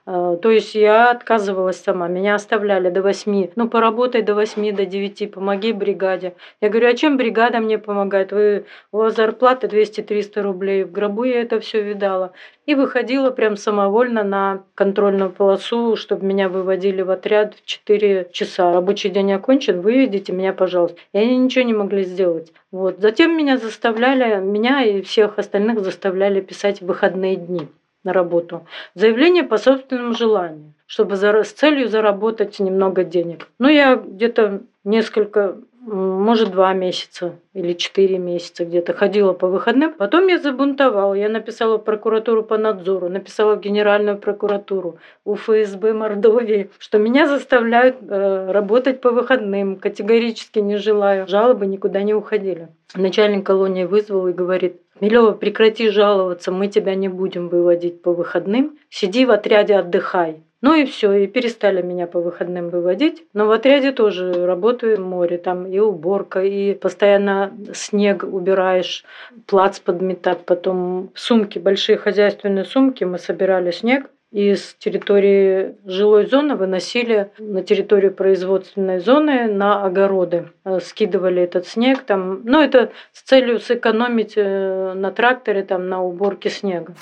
[0.08, 2.08] то есть я отказывалась сама.
[2.08, 3.50] Меня оставляли до 8.
[3.56, 6.32] Ну, поработай до 8, до 9, помоги бригаде.
[6.62, 8.32] Я говорю, а чем бригада мне помогает?
[8.32, 10.84] Вы, у вас зарплата 200-300 рублей.
[10.84, 12.32] В гробу я это все видала.
[12.64, 18.72] И выходила прям самовольно на контрольную полосу, чтобы меня выводили в отряд в 4 часа.
[18.72, 20.96] Рабочий день окончен, выведите меня, пожалуйста.
[21.12, 22.50] И они ничего не могли сделать.
[22.72, 22.98] Вот.
[22.98, 27.68] Затем меня заставляли, меня и всех остальных заставляли писать выходные дни
[28.04, 28.66] на работу.
[28.94, 33.48] Заявление по собственному желанию, чтобы за, с целью заработать немного денег.
[33.58, 39.92] Ну, я где-то несколько, может, два месяца или четыре месяца где-то ходила по выходным.
[39.92, 41.14] Потом я забунтовала.
[41.14, 47.26] Я написала в прокуратуру по надзору, написала в Генеральную прокуратуру, у ФСБ Мордовии, что меня
[47.26, 49.76] заставляют э, работать по выходным.
[49.76, 51.26] Категорически не желаю.
[51.26, 52.68] Жалобы никуда не уходили.
[52.94, 58.78] Начальник колонии вызвал и говорит, Милева, прекрати жаловаться, мы тебя не будем выводить по выходным.
[58.90, 60.42] Сиди в отряде, отдыхай.
[60.60, 63.24] Ну и все, и перестали меня по выходным выводить.
[63.32, 69.04] Но в отряде тоже работаю в море, там и уборка, и постоянно снег убираешь,
[69.46, 77.30] плац подметать, потом сумки, большие хозяйственные сумки, мы собирали снег, из территории жилой зоны выносили
[77.38, 80.50] на территорию производственной зоны на огороды.
[80.64, 82.42] Э, скидывали этот снег там.
[82.44, 86.94] Ну, это с целью сэкономить э, на тракторе там на уборке снега.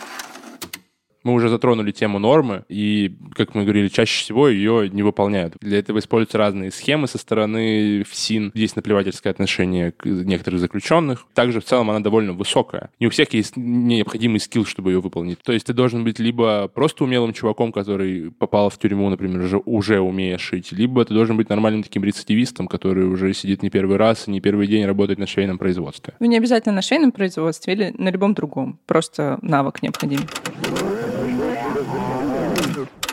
[1.26, 5.56] Мы уже затронули тему нормы, и, как мы говорили, чаще всего ее не выполняют.
[5.60, 8.52] Для этого используются разные схемы со стороны ФСИН.
[8.54, 11.26] Есть наплевательское отношение к некоторых заключенных.
[11.34, 12.90] Также в целом она довольно высокая.
[13.00, 15.40] Не у всех есть необходимый скилл, чтобы ее выполнить.
[15.42, 19.60] То есть ты должен быть либо просто умелым чуваком, который попал в тюрьму, например, уже,
[19.64, 23.96] уже умея шить, либо ты должен быть нормальным таким рецидивистом, который уже сидит не первый
[23.96, 26.14] раз и не первый день работает на швейном производстве.
[26.20, 28.78] Ну, не обязательно на швейном производстве или на любом другом.
[28.86, 30.20] Просто навык необходим.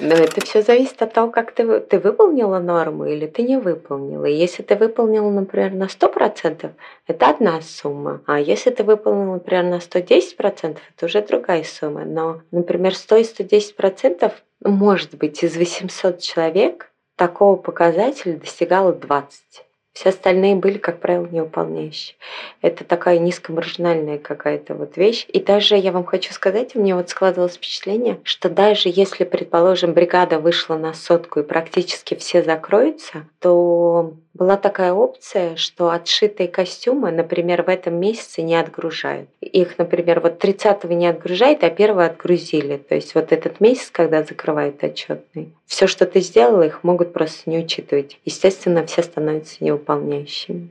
[0.06, 4.26] Но это все зависит от того, как ты, ты выполнила норму или ты не выполнила.
[4.26, 6.72] Если ты выполнила, например, на 100%,
[7.08, 8.22] это одна сумма.
[8.26, 12.04] А если ты выполнила, например, на 110%, это уже другая сумма.
[12.04, 14.32] Но, например, 100 и 110%
[14.66, 19.63] может быть из 800 человек такого показателя достигало 20.
[19.93, 22.15] Все остальные были, как правило, неуполняющие.
[22.62, 25.25] Это такая низкомаржинальная какая-то вот вещь.
[25.29, 29.93] И даже я вам хочу сказать, у меня вот складывалось впечатление, что даже если, предположим,
[29.93, 37.12] бригада вышла на сотку и практически все закроются, то была такая опция, что отшитые костюмы,
[37.12, 39.30] например, в этом месяце не отгружают.
[39.41, 42.78] Их, например, вот 30-го не отгружают, а 1 отгрузили.
[42.78, 47.50] То есть вот этот месяц, когда закрывают отчетный, все, что ты сделала, их могут просто
[47.50, 48.19] не учитывать.
[48.26, 50.69] Естественно, все становятся неуполняющими.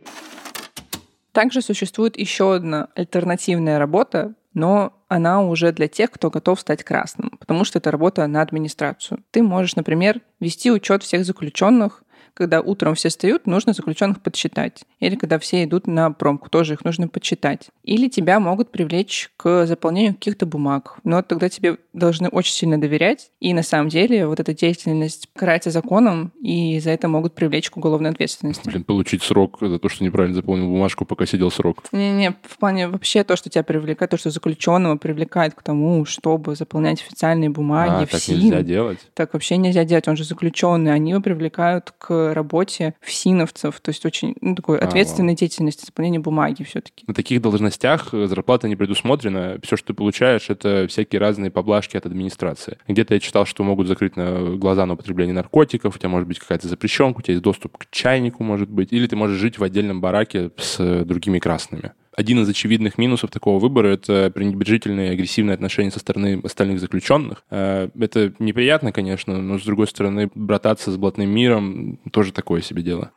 [1.32, 7.30] Также существует еще одна альтернативная работа, но она уже для тех, кто готов стать красным,
[7.38, 9.22] потому что это работа на администрацию.
[9.30, 12.02] Ты можешь, например, вести учет всех заключенных,
[12.34, 14.84] когда утром все встают, нужно заключенных подсчитать.
[15.00, 17.68] Или когда все идут на промку, тоже их нужно подсчитать.
[17.82, 20.98] Или тебя могут привлечь к заполнению каких-то бумаг.
[21.04, 23.30] Но тогда тебе должны очень сильно доверять.
[23.40, 27.76] И на самом деле вот эта деятельность карается законом, и за это могут привлечь к
[27.76, 28.68] уголовной ответственности.
[28.68, 31.84] Блин, получить срок за то, что неправильно заполнил бумажку, пока сидел срок.
[31.92, 36.56] Не-не, в плане вообще то, что тебя привлекает, то, что заключенного привлекает к тому, чтобы
[36.56, 38.38] заполнять официальные бумаги а, в так СИН.
[38.38, 38.98] нельзя делать?
[39.14, 40.92] Так вообще нельзя делать, он же заключенный.
[40.92, 46.20] Они его привлекают к работе ФСИНовцев, то есть очень ну, такой А, ответственной деятельности, заполнение
[46.20, 47.04] бумаги все-таки.
[47.06, 49.58] На таких должностях э, зарплата не предусмотрена.
[49.62, 52.78] Все, что ты получаешь, это всякие разные поблажки от администрации.
[52.88, 56.38] Где-то я читал, что могут закрыть на глаза на употребление наркотиков, у тебя может быть
[56.38, 59.64] какая-то запрещенка, у тебя есть доступ к чайнику, может быть, или ты можешь жить в
[59.64, 61.92] отдельном бараке с э, другими красными.
[62.14, 67.42] Один из очевидных минусов такого выбора— это пренебрежительное и агрессивное отношение со стороны остальных заключенных.
[67.50, 72.82] Э, Это неприятно, конечно, но, с другой стороны, брататься с блатным миром тоже такое себе
[72.82, 73.12] дело.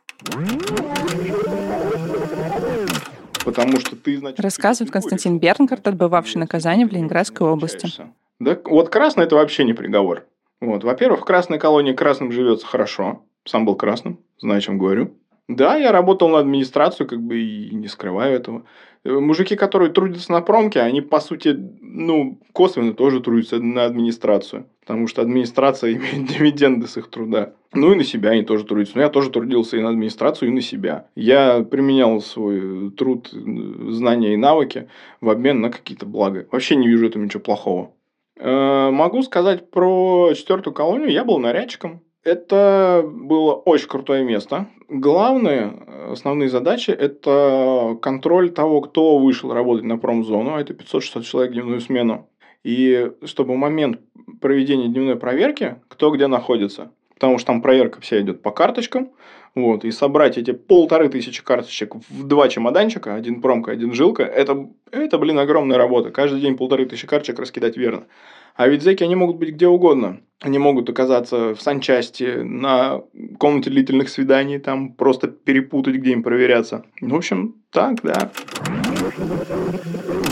[3.44, 4.40] Потому что ты, значит...
[4.40, 7.88] Рассказывает Константин Бернгард, отбывавший наказание в Ленинградской области.
[8.38, 10.24] Да, вот красный это вообще не приговор.
[10.60, 13.22] Вот, во-первых, в красной колонии красным живется хорошо.
[13.44, 15.14] Сам был красным, знаю, о чем говорю.
[15.48, 18.64] Да, я работал на администрацию, как бы и не скрываю этого.
[19.04, 24.66] Э, Мужики, которые трудятся на промке, они, по сути, ну, косвенно тоже трудятся на администрацию.
[24.80, 27.54] Потому что администрация имеет дивиденды с их труда.
[27.72, 28.96] Ну, и на себя они тоже трудятся.
[28.96, 31.06] Но я тоже трудился и на администрацию, и на себя.
[31.14, 34.88] Я применял свой труд, знания и навыки
[35.20, 36.48] в обмен на какие-то блага.
[36.50, 37.92] Вообще не вижу этого ничего плохого.
[38.36, 41.10] Э, Могу сказать про четвертую колонию.
[41.12, 42.00] Я был нарядчиком.
[42.24, 44.66] Это было очень крутое место.
[44.88, 51.24] Главные э, основные задачи– это контроль того, кто вышел работать на промзону, а это 560
[51.24, 52.28] человек в дневную смену.
[52.62, 54.00] И чтобы в момент
[54.40, 59.10] проведения дневной проверки, кто где находится, потому что там проверка вся идет по карточкам,
[59.56, 64.68] вот, и собрать эти полторы тысячи карточек в два чемоданчика, один промка, один жилка, это,
[64.92, 66.10] это, блин, огромная работа.
[66.10, 68.04] Каждый день полторы тысячи карточек раскидать верно.
[68.54, 70.20] А ведь зэки, они могут быть где угодно.
[70.40, 73.00] Они могут оказаться в санчасти, на
[73.38, 76.84] комнате длительных свиданий, там просто перепутать, где им проверяться.
[77.00, 78.30] В общем, так, да.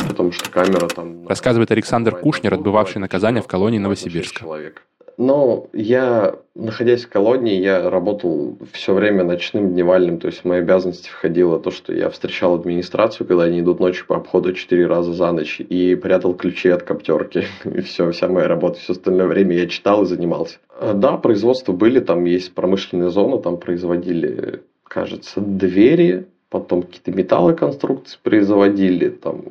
[0.08, 1.26] Потому что камера там...
[1.26, 4.40] Рассказывает Александр Кушнер, отбывавший наказание в колонии Новосибирска.
[4.40, 4.86] Человек.
[5.16, 10.58] Но я, находясь в колонии, я работал все время ночным дневальным, то есть в мои
[10.58, 15.12] обязанности входило то, что я встречал администрацию, когда они идут ночью по обходу четыре раза
[15.12, 17.44] за ночь, и прятал ключи от коптерки.
[17.64, 20.58] И все, вся моя работа, все остальное время я читал и занимался.
[20.94, 29.08] Да, производства были, там есть промышленная зона, там производили, кажется, двери, потом какие-то металлоконструкции производили,
[29.08, 29.42] там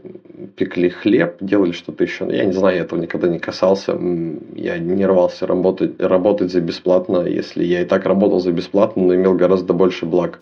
[0.55, 2.25] пекли хлеб, делали что-то еще.
[2.31, 3.99] Я не знаю, я этого никогда не касался.
[4.55, 9.15] Я не рвался работать, работать за бесплатно, если я и так работал за бесплатно, но
[9.15, 10.39] имел гораздо больше благ.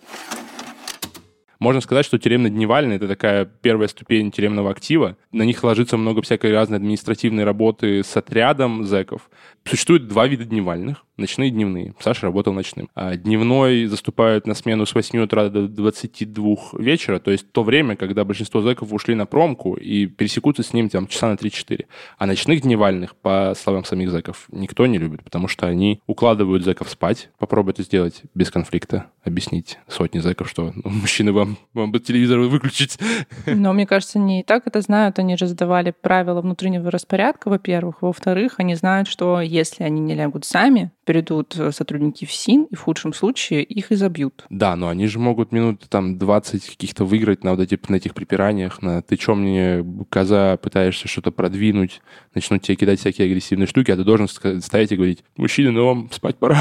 [1.62, 5.16] Можно сказать, что тюремно-дневальный– это такая первая ступень тюремного актива.
[5.30, 9.30] На них ложится много всякой разной административной работы с отрядом зэков.
[9.64, 11.94] Существует два вида дневальных– ночные и дневные.
[12.00, 12.88] Саша работал ночным.
[12.94, 17.96] А дневной заступает на смену с 8 утра до 22 вечера, то есть то время,
[17.96, 21.86] когда большинство зэков ушли на промку и пересекутся с ним там, часа на 3-4.
[22.18, 26.90] А ночных дневальных, по словам самих зэков, никто не любит, потому что они укладывают зэков
[26.90, 27.30] спать.
[27.38, 29.06] Попробуй это сделать без конфликта.
[29.24, 32.98] Объяснить сотни зэков, что ну, мужчины вам, вам бы телевизор выключить.
[33.46, 35.18] Но мне кажется, не и так это знают.
[35.18, 38.02] Они же задавали правила внутреннего распорядка, во-первых.
[38.02, 42.80] Во-вторых, они знают, что если они не лягут сами, придут сотрудники в СИН, и в
[42.80, 44.44] худшем случае их изобьют.
[44.50, 48.14] Да, но они же могут минут там 20 каких-то выиграть на вот этих, на этих
[48.14, 52.00] припираниях, на ты чё мне, коза, пытаешься что-то продвинуть,
[52.34, 56.10] начнут тебе кидать всякие агрессивные штуки, а ты должен стоять и говорить, мужчина, ну вам
[56.12, 56.60] спать пора.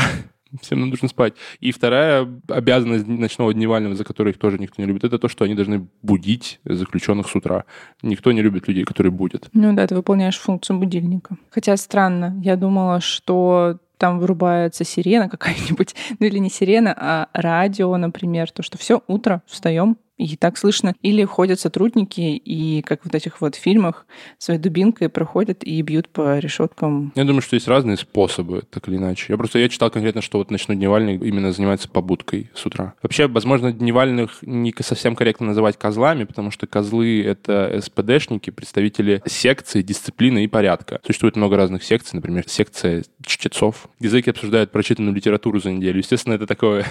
[0.61, 1.33] Всем нужно спать.
[1.59, 5.45] И вторая обязанность ночного дневального, за которую их тоже никто не любит, это то, что
[5.45, 7.65] они должны будить заключенных с утра.
[8.01, 9.49] Никто не любит людей, которые будут.
[9.53, 11.37] Ну да, ты выполняешь функцию будильника.
[11.49, 17.95] Хотя странно, я думала, что там вырубается сирена какая-нибудь, ну или не сирена, а радио,
[17.97, 20.93] например, то, что все, утро, встаем, и так слышно.
[21.01, 24.05] Или ходят сотрудники и, как вот этих вот фильмах,
[24.37, 27.11] своей дубинкой проходят и бьют по решеткам.
[27.15, 29.25] Я думаю, что есть разные способы, так или иначе.
[29.29, 32.93] Я просто я читал конкретно, что вот ночной дневальный именно занимается побудкой с утра.
[33.01, 39.81] Вообще, возможно, дневальных не совсем корректно называть козлами, потому что козлы— это СПДшники, представители секции,
[39.81, 40.99] дисциплины и порядка.
[41.05, 43.87] Существует много разных секций, например, секция чтецов.
[43.99, 45.99] Языки обсуждают прочитанную литературу за неделю.
[45.99, 46.85] Естественно, это такое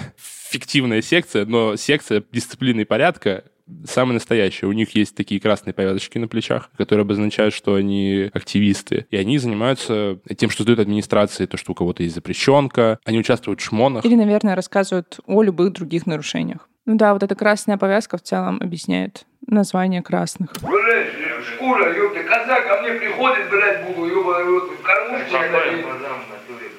[0.51, 3.45] фиктивная секция, но секция дисциплины и порядка
[3.85, 4.67] самая настоящая.
[4.67, 9.05] У них есть такие красные повязочки на плечах, которые обозначают, что они активисты.
[9.09, 12.99] И они занимаются тем, что сдают администрации, то, что у кого-то есть запрещенка.
[13.05, 14.03] Они участвуют в шмонах.
[14.03, 16.67] Или, наверное, рассказывают о любых других нарушениях.
[16.85, 20.51] Ну да, вот эта красная повязка в целом объясняет название красных.
[20.61, 21.13] Блядь,
[21.45, 25.35] шкура, ёпта, коза ко мне приходит, блядь, буду, ёбаный рот, кормушку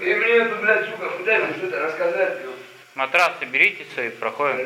[0.01, 2.51] И мне тут, блядь, сука, пытается что-то рассказать.
[2.95, 4.59] Матрасы берите свои, проходим.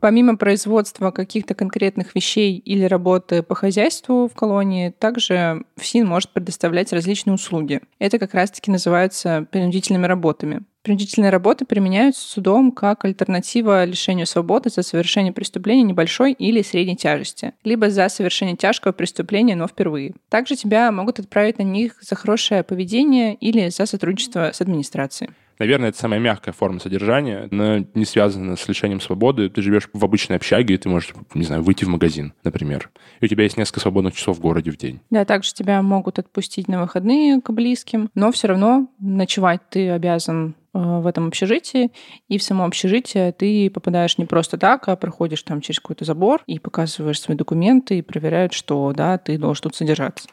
[0.00, 6.92] Помимо производства каких-то конкретных вещей или работы по хозяйству в колонии, также ФСИН может предоставлять
[6.92, 7.80] различные услуги.
[8.00, 10.62] Это как раз-таки называются принудительными работами.
[10.82, 17.52] Принудительные работы применяются судом как альтернатива лишению свободы за совершение преступления небольшой или средней тяжести,
[17.62, 20.14] либо за совершение тяжкого преступления, но впервые.
[20.28, 25.30] Также тебя могут отправить на них за хорошее поведение или за сотрудничество с администрацией.
[25.62, 27.48] Наверное, это самая мягкая форма содержания.
[27.52, 29.48] Она не связана с лишением свободы.
[29.48, 32.90] Ты живешь в обычной общаге, и ты можешь, не знаю, выйти в магазин, например.
[33.20, 34.98] И у тебя есть несколько свободных часов в городе в день.
[35.10, 40.56] Да, также тебя могут отпустить на выходные к близким, но все равно ночевать ты обязан
[40.74, 41.92] э, в этом общежитии,
[42.26, 46.42] и в само общежитие ты попадаешь не просто так, а проходишь там через какой-то забор
[46.48, 50.28] и показываешь свои документы и проверяют, что да, ты должен тут содержаться.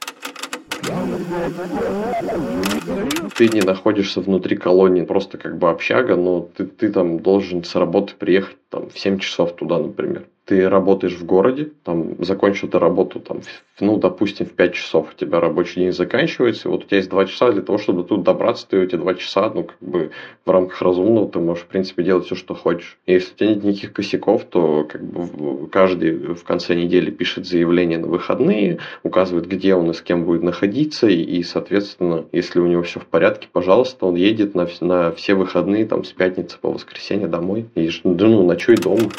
[3.36, 7.76] Ты не находишься внутри колонии, просто как бы общага, но ты, ты там должен с
[7.76, 10.26] работы приехать там, в 7 часов туда, например.
[10.50, 13.42] Ты работаешь в городе, там, закончил ты работу, там,
[13.80, 17.26] ну, допустим, в 5 часов у тебя рабочий день заканчивается, вот у тебя есть 2
[17.28, 20.10] часа для того, чтобы тут добраться, ты эти 2 часа, ну, как бы
[20.46, 22.98] в рамках разумного ты можешь, в принципе, делать все, что хочешь.
[23.06, 27.46] И если у тебя нет никаких косяков, то как бы каждый в конце недели пишет
[27.46, 32.66] заявление на выходные, указывает, где он и с кем будет находиться, и, соответственно, если у
[32.66, 36.72] него все в порядке, пожалуйста, он едет на, на все выходные, там, с пятницы по
[36.72, 39.12] воскресенье домой, и, ну, ночуй дома.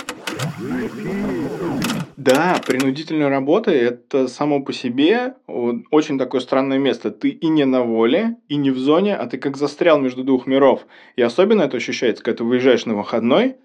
[2.16, 7.10] Да, принудительная работа– это само по себе очень такое странное место.
[7.10, 10.46] Ты и не на воле, и не в зоне, а ты как застрял между двух
[10.46, 10.86] миров.
[11.16, 13.56] И особенно это ощущается, когда ты выезжаешь на выходной,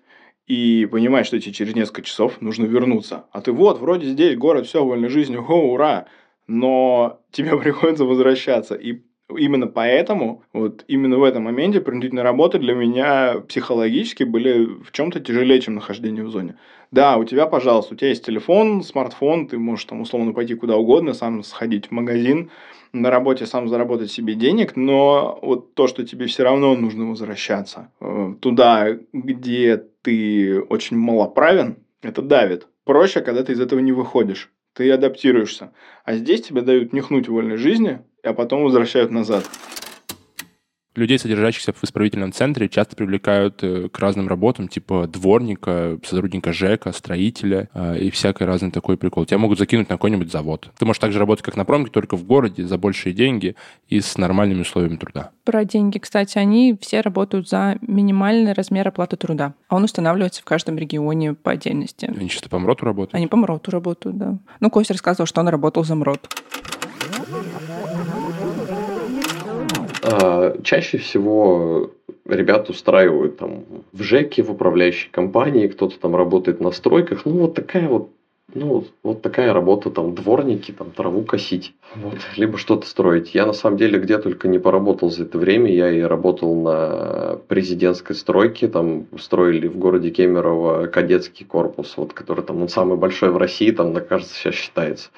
[0.48, 3.26] и понимаешь, что тебе через несколько часов нужно вернуться.
[3.32, 6.06] А ты вот, вроде здесь, город, все, вольной жизнью, го, ура!
[6.48, 8.76] Но тебе приходится возвращаться.
[8.76, 14.92] И именно поэтому, вот именно в этом моменте принудительные работы для меня психологически были в
[14.92, 16.58] чем-то тяжелее, чем нахождение в зоне.
[16.92, 20.78] Да, у тебя, пожалуйста, у тебя есть телефон, смартфон, ты можешь там условно пойти куда
[20.78, 22.52] угодно, сам сходить в магазин,
[22.94, 27.92] на работе сам заработать себе денег, но вот то, что тебе все равно нужно возвращаться
[28.00, 32.68] э, туда, где ты очень малоправен, это давит.
[32.86, 35.72] Проще, когда ты из этого не выходишь ты адаптируешься.
[36.04, 39.46] А здесь тебе дают нюхнуть вольной жизни, а потом возвращают назад.
[40.96, 46.94] Людей, содержащихся в исправительном центре, часто привлекают э, к разным работам, типа дворника, сотрудника ЖЭКа,
[46.94, 49.26] строителя э, и всякой разный такой прикол.
[49.26, 50.70] Тебя могут закинуть на какой-нибудь завод.
[50.78, 53.58] Ты можешь также работать, как на промке, только в городе, за большие деньги
[53.90, 55.32] и с нормальными условиями труда.
[55.44, 59.54] Про деньги, кстати, они все работают за минимальный размер оплаты труда.
[59.68, 62.06] А он устанавливается в каждом регионе по отдельности.
[62.06, 63.16] Они чисто по МРОТу работают?
[63.16, 64.40] Они по МРОТу работают, да.
[64.62, 66.30] Ну, Костя рассказывал, что он работал за МРОТ.
[69.74, 69.95] А,
[70.64, 71.92] чаще всего
[72.26, 77.26] ребят устраивают там в ЖЭКе, в управляющей компании, кто-то там работает на стройках.
[77.26, 78.10] Ну, вот такая вот
[78.54, 83.36] ну, вот такая работа, там, дворники, там, траву косить, вот, либо что-то строить.
[83.36, 85.72] Я, на самом деле, где только не поработал за это время.
[85.72, 92.46] Я и работал на президентской стройке, там, строили в городе Кемерово кадетский корпус, вот, который
[92.46, 95.10] там, он самый большой в России, там, кажется, сейчас считается.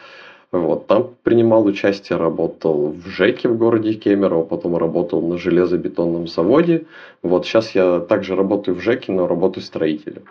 [0.51, 6.85] Вот, там принимал участие, работал в ЖЭКе в городе Кемерово, потом работал на железобетонном заводе.
[7.21, 10.23] Вот сейчас я также работаю в ЖЭКе, но работаю строителем.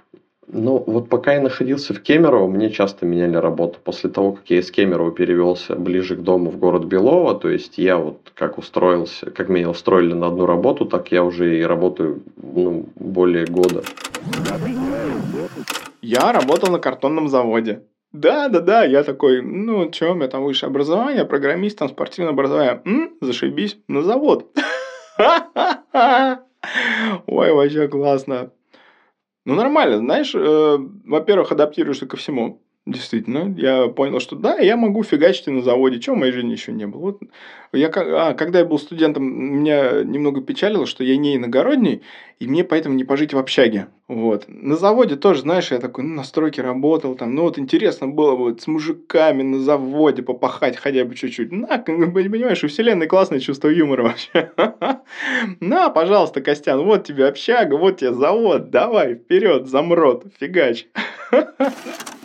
[0.48, 3.78] Ну, вот пока я находился в Кемерово, мне часто меняли работу.
[3.82, 7.78] После того, как я из Кемерово перевелся ближе к дому в город Белово, то есть
[7.78, 12.22] я вот как устроился, как меня устроили на одну работу, так я уже и работаю
[12.36, 13.82] ну, более года.
[16.00, 17.82] Я работал на картонном заводе.
[18.16, 22.32] Да, да, да, я такой, ну, что, у меня там высшее образование, программист, там спортивное
[22.32, 22.80] образование.
[22.86, 24.50] М, зашибись, на завод.
[27.26, 28.52] Ой, вообще классно.
[29.46, 32.62] Ну, нормально, знаешь, э, во-первых, адаптируешься ко всему.
[32.86, 36.86] Действительно, я понял, что да, я могу фигачить на заводе, чего моей жизни еще не
[36.86, 37.00] было.
[37.00, 37.20] Вот
[37.72, 42.02] я, а, когда я был студентом, меня немного печалило, что я не иногородний,
[42.38, 43.88] и мне поэтому не пожить в общаге.
[44.06, 44.44] Вот.
[44.46, 48.36] На заводе тоже, знаешь, я такой, ну, на стройке работал, там, ну, вот интересно было
[48.36, 51.50] бы вот с мужиками на заводе попахать хотя бы чуть-чуть.
[51.50, 54.52] На, понимаешь, у вселенной классное чувство юмора вообще.
[55.58, 60.86] На, пожалуйста, Костян, вот тебе общага, вот тебе завод, давай, вперед, замрот, фигач.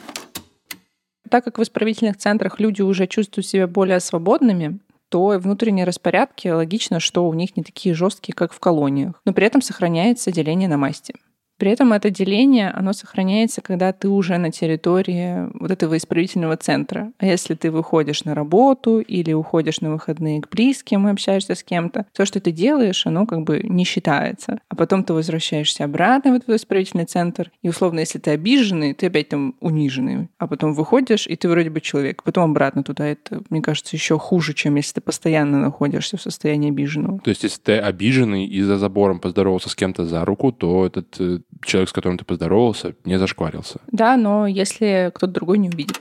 [1.32, 7.00] Так как в исправительных центрах люди уже чувствуют себя более свободными, то внутренние распорядки логично,
[7.00, 9.14] что у них не такие жесткие, как в колониях.
[9.24, 11.16] Но при этом сохраняется деление на масти.
[11.62, 17.12] При этом это деление, оно сохраняется, когда ты уже на территории вот этого исправительного центра.
[17.20, 21.62] А если ты выходишь на работу или уходишь на выходные к близким и общаешься с
[21.62, 24.58] кем-то, то, что ты делаешь, оно как бы не считается.
[24.70, 29.06] А потом ты возвращаешься обратно в этот исправительный центр, и условно, если ты обиженный, ты
[29.06, 30.30] опять там униженный.
[30.40, 32.24] А потом выходишь, и ты вроде бы человек.
[32.24, 33.06] Потом обратно туда.
[33.06, 37.20] Это, мне кажется, еще хуже, чем если ты постоянно находишься в состоянии обиженного.
[37.20, 41.16] То есть, если ты обиженный и за забором поздоровался с кем-то за руку, то этот
[41.20, 43.80] э, человек, с которым ты поздоровался, не зашкварился.
[43.92, 46.00] Да, но если кто-то другой не увидит.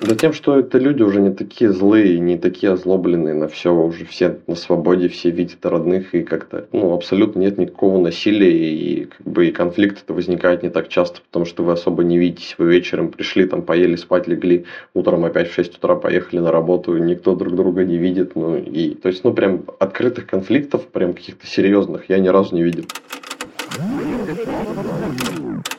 [0.00, 4.06] Да тем, что это люди уже не такие злые, не такие озлобленные на все, уже
[4.06, 9.26] все на свободе, все видят родных, и как-то, ну, абсолютно нет никакого насилия, и как
[9.26, 12.72] бы и конфликт это возникает не так часто, потому что вы особо не видитесь, вы
[12.72, 17.34] вечером пришли, там, поели, спать легли, утром опять в 6 утра поехали на работу, никто
[17.34, 22.08] друг друга не видит, ну, и, то есть, ну, прям открытых конфликтов, прям каких-то серьезных
[22.08, 22.86] я ни разу не видел.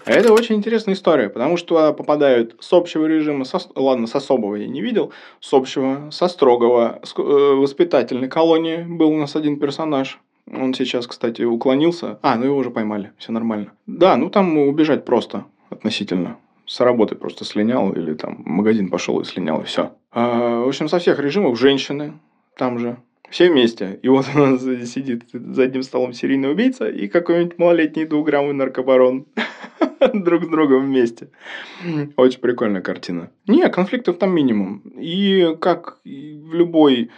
[0.06, 4.68] Это очень интересная история, потому что попадают с общего режима, со, ладно, с особого я
[4.68, 10.20] не видел, с общего, со строгого, с э, воспитательной колонии был у нас один персонаж,
[10.52, 12.20] Он сейчас, кстати, уклонился.
[12.22, 13.72] А, ну его уже поймали, все нормально.
[13.88, 16.38] Да, ну там убежать просто относительно.
[16.66, 19.91] С работы просто слинял или там в магазин пошел и слинял, и все.
[20.14, 22.14] в общем, со всех режимов женщины
[22.58, 22.97] там же.
[23.32, 23.97] Все вместе.
[24.03, 29.25] И вот у сидит за одним столом серийный убийца и какой-нибудь малолетний двухграммовый наркобарон.
[30.13, 31.29] Друг с другом вместе.
[32.17, 33.32] Очень прикольная картина.
[33.47, 34.79] Не, конфликтов там минимум.
[34.99, 37.09] И как в любой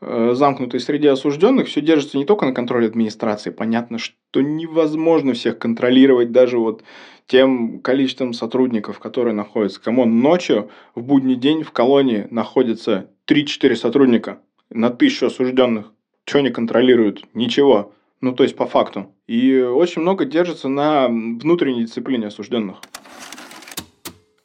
[0.00, 3.50] э, замкнутой среде осужденных все держится не только на контроле администрации.
[3.50, 6.82] Понятно, что невозможно всех контролировать даже вот
[7.26, 9.80] тем количеством сотрудников, которые находятся.
[9.80, 14.40] Кому ночью в будний день в колонии находится 3-4 сотрудника
[14.70, 15.92] на тысячу осужденных.
[16.24, 17.24] Что они контролируют?
[17.34, 17.92] Ничего.
[18.20, 19.14] Ну, то есть, по факту.
[19.26, 22.76] И очень много держится на внутренней дисциплине осужденных.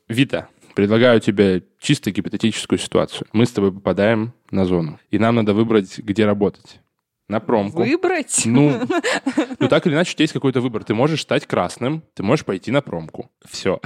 [0.07, 3.27] Вита, предлагаю тебе чисто гипотетическую ситуацию.
[3.33, 6.79] Мы с тобой попадаем на зону, и нам надо выбрать, где работать.
[7.27, 7.79] На промку.
[7.79, 8.43] Выбрать?
[8.45, 8.79] Ну,
[9.59, 10.83] ну, так или иначе, у тебя есть какой-то выбор.
[10.83, 13.31] Ты можешь стать красным, ты можешь пойти на промку.
[13.49, 13.79] Все.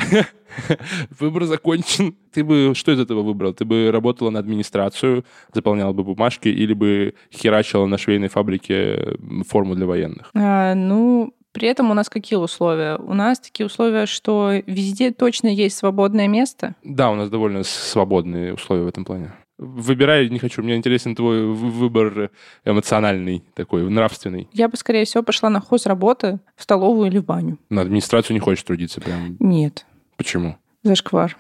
[1.20, 2.16] Выбор закончен.
[2.34, 3.54] Ты бы что из этого выбрал?
[3.54, 5.24] Ты бы работала на администрацию,
[5.54, 9.16] заполняла бы бумажки или бы херачила на швейной фабрике
[9.48, 10.32] форму для военных?
[10.34, 12.98] А, ну, при этом у нас какие условия?
[12.98, 16.76] У нас такие условия, что везде точно есть свободное место.
[16.84, 19.34] Да, у нас довольно свободные условия в этом плане.
[19.60, 20.64] Выбирай, не хочу.
[20.64, 22.32] Мне интересен твой выбор
[22.64, 24.48] эмоциональный такой, нравственный.
[24.54, 27.60] Я бы, скорее всего, пошла на хозработы в столовую или в баню.
[27.70, 29.36] На администрацию не хочешь трудиться прям?
[29.40, 29.86] Нет.
[30.16, 30.56] Почему?
[30.84, 31.36] Зашквар.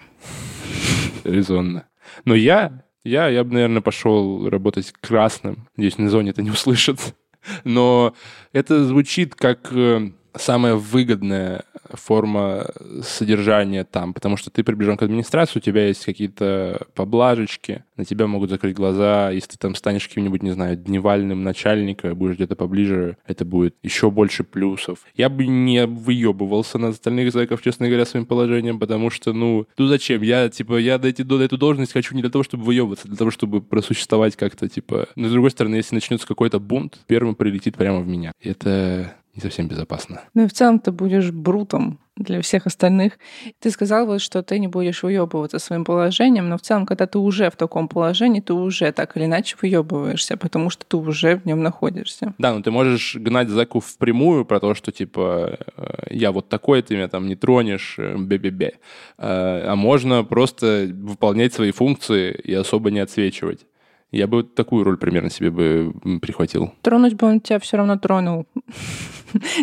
[1.23, 1.85] Резонно.
[2.25, 5.69] Но я, я, я бы, наверное, пошел работать красным.
[5.77, 7.15] Надеюсь, на зоне это не услышат.
[7.63, 8.13] Но
[8.51, 11.63] это звучит как э, самая выгодная
[11.93, 12.67] форма
[13.03, 18.27] содержания там, потому что ты приближен к администрации, у тебя есть какие-то поблажечки, на тебя
[18.27, 23.17] могут закрыть глаза, если ты там станешь каким-нибудь, не знаю, дневальным начальником, будешь где-то поближе,
[23.25, 24.99] это будет еще больше плюсов.
[25.15, 29.87] Я бы не выебывался на остальных зэков, честно говоря, своим положением, потому что, ну, ну
[29.87, 30.21] зачем?
[30.21, 33.17] Я, типа, я дойти до эту должность хочу не для того, чтобы выебываться, а для
[33.17, 35.07] того, чтобы просуществовать как-то, типа...
[35.15, 38.31] Но, с другой стороны, если начнется какой-то бунт, первым прилетит прямо в меня.
[38.41, 40.21] Это не совсем безопасно.
[40.33, 43.13] Ну и в целом ты будешь брутом для всех остальных.
[43.59, 47.17] Ты сказал вот, что ты не будешь выебываться своим положением, но в целом, когда ты
[47.17, 51.45] уже в таком положении, ты уже так или иначе выебываешься, потому что ты уже в
[51.45, 52.33] нем находишься.
[52.37, 56.81] Да, но ты можешь гнать Заку впрямую про то, что типа э, я вот такой,
[56.81, 58.73] ты меня там не тронешь, э, бе-бе-бе.
[59.17, 63.65] Э, а можно просто выполнять свои функции и особо не отсвечивать.
[64.11, 66.73] Я бы такую роль примерно себе бы прихватил.
[66.81, 68.47] Тронуть бы он тебя все равно тронул.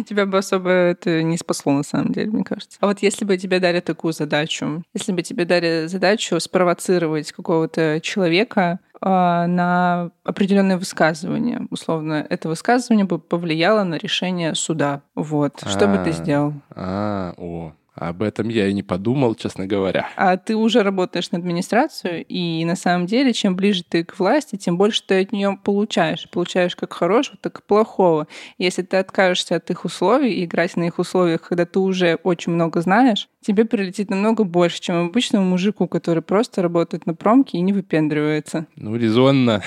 [0.09, 2.79] Тебя бы особо это не спасло, на самом деле, мне кажется.
[2.81, 8.01] А вот если бы тебе дали такую задачу, если бы тебе дали задачу спровоцировать какого-то
[8.01, 11.67] человека а, на определенное высказывание.
[11.71, 15.03] Условно, это высказывание бы повлияло на решение суда.
[15.15, 15.63] Вот.
[15.67, 16.55] Что бы ты сделал?
[16.71, 20.09] А, о, об этом я и не подумал, честно говоря.
[20.17, 24.57] А ты уже работаешь на администрацию, и на самом деле, чем ближе ты к власти,
[24.57, 26.29] тем больше ты от нее получаешь.
[26.31, 28.29] Получаешь как хорошего, так и плохого.
[28.59, 32.53] Если ты откажешься от их условий и играть на их условиях, когда ты уже очень
[32.53, 37.63] много знаешь, тебе прилетит намного больше, чем обычному мужику, который просто работает на промке и
[37.63, 38.67] не выпендривается.
[38.77, 39.63] Ну, резонно.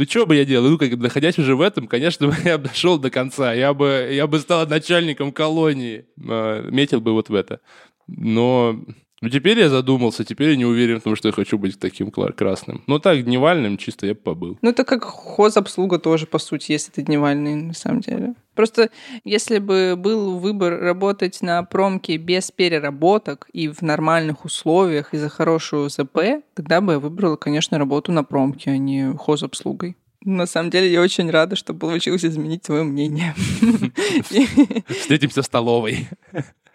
[0.00, 0.70] Ну, что бы я делал?
[0.70, 3.52] Ну, как, находясь уже в этом, конечно, бы я дошел до конца.
[3.52, 6.06] Я бы, я бы стал начальником колонии.
[6.26, 7.60] А, метил бы вот в это.
[8.06, 8.82] Но
[9.22, 12.10] ну, теперь я задумался, теперь я не уверен в том, что я хочу быть таким
[12.10, 12.82] красным.
[12.86, 14.58] Но так, дневальным чисто я бы побыл.
[14.62, 18.34] Ну, это как хозобслуга тоже, по сути, если ты дневальный, на самом деле.
[18.54, 18.90] Просто
[19.24, 25.28] если бы был выбор работать на промке без переработок и в нормальных условиях и за
[25.28, 29.96] хорошую ЗП, тогда бы я выбрала, конечно, работу на промке, а не хозобслугой.
[30.22, 33.34] На самом деле, я очень рада, что получилось изменить свое мнение.
[34.88, 36.08] Встретимся в столовой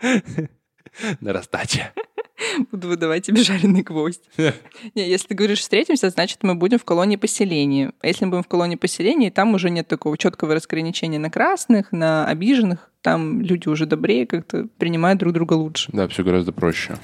[1.20, 1.92] на раздаче.
[2.72, 4.24] Буду выдавать тебе жареный гвоздь.
[4.38, 7.94] Не, если ты говоришь встретимся, значит, мы будем в колонии поселения.
[8.02, 11.92] А если мы будем в колонии поселения, там уже нет такого четкого разграничения на красных,
[11.92, 12.92] на обиженных.
[13.02, 15.90] Там люди уже добрее как-то принимают друг друга лучше.
[15.94, 16.98] Да, все гораздо проще.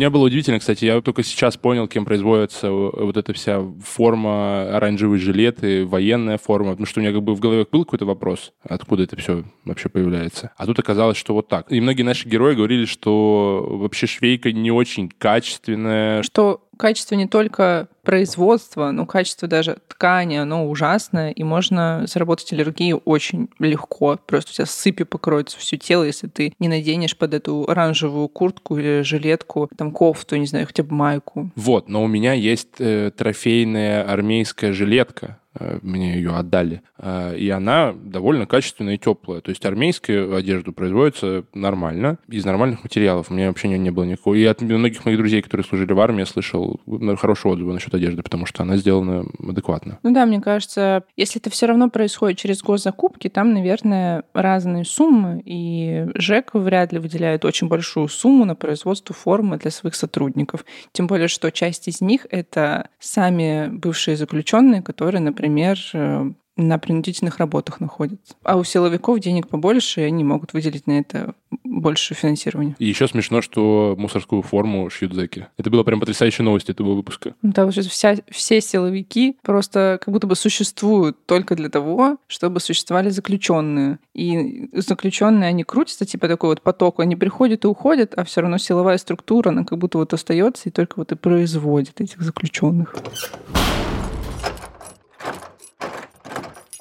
[0.00, 5.20] Мне было удивительно, кстати, я только сейчас понял, кем производится вот эта вся форма, оранжевые
[5.20, 9.02] жилеты, военная форма, потому что у меня как бы в голове был какой-то вопрос, откуда
[9.02, 10.52] это все вообще появляется.
[10.56, 11.70] А тут оказалось, что вот так.
[11.70, 16.22] И многие наши герои говорили, что вообще швейка не очень качественная.
[16.22, 23.00] Что качество не только производство, ну, качество даже ткани, оно ужасное, и можно заработать аллергию
[23.04, 24.18] очень легко.
[24.26, 28.78] Просто у тебя сыпи покроется все тело, если ты не наденешь под эту оранжевую куртку
[28.78, 31.52] или жилетку, там, кофту, не знаю, хотя бы майку.
[31.54, 35.38] Вот, но у меня есть э, трофейная армейская жилетка,
[35.82, 36.82] мне ее отдали.
[36.98, 39.40] Э, и она довольно качественная и теплая.
[39.40, 43.30] То есть армейская одежда производится нормально, из нормальных материалов.
[43.30, 44.34] У меня вообще не, не было никакого.
[44.34, 46.80] И от многих моих друзей, которые служили в армии, я слышал
[47.18, 49.98] хорошие отзывы насчет одежды, потому что она сделана адекватно.
[50.02, 55.42] Ну да, мне кажется, если это все равно происходит через госзакупки, там, наверное, разные суммы,
[55.44, 60.64] и ЖЭК вряд ли выделяет очень большую сумму на производство формы для своих сотрудников.
[60.92, 66.78] Тем более, что часть из них— это сами бывшие заключенные, которые, например, например, э, на
[66.78, 68.34] принудительных работах находятся.
[68.42, 71.34] А у силовиков денег побольше, и они могут выделить на это
[71.64, 72.76] больше финансирования.
[72.78, 75.46] И еще смешно, что мусорскую форму шьют зэки.
[75.56, 77.34] Это было прям потрясающая новость этого выпуска.
[77.40, 83.08] Да, вот вся, все силовики просто как будто бы существуют только для того, чтобы существовали
[83.08, 83.98] заключенные.
[84.14, 88.58] И заключенные, они крутятся, типа такой вот поток, они приходят и уходят, а все равно
[88.58, 92.94] силовая структура, она как будто вот остается и только вот и производит этих заключенных.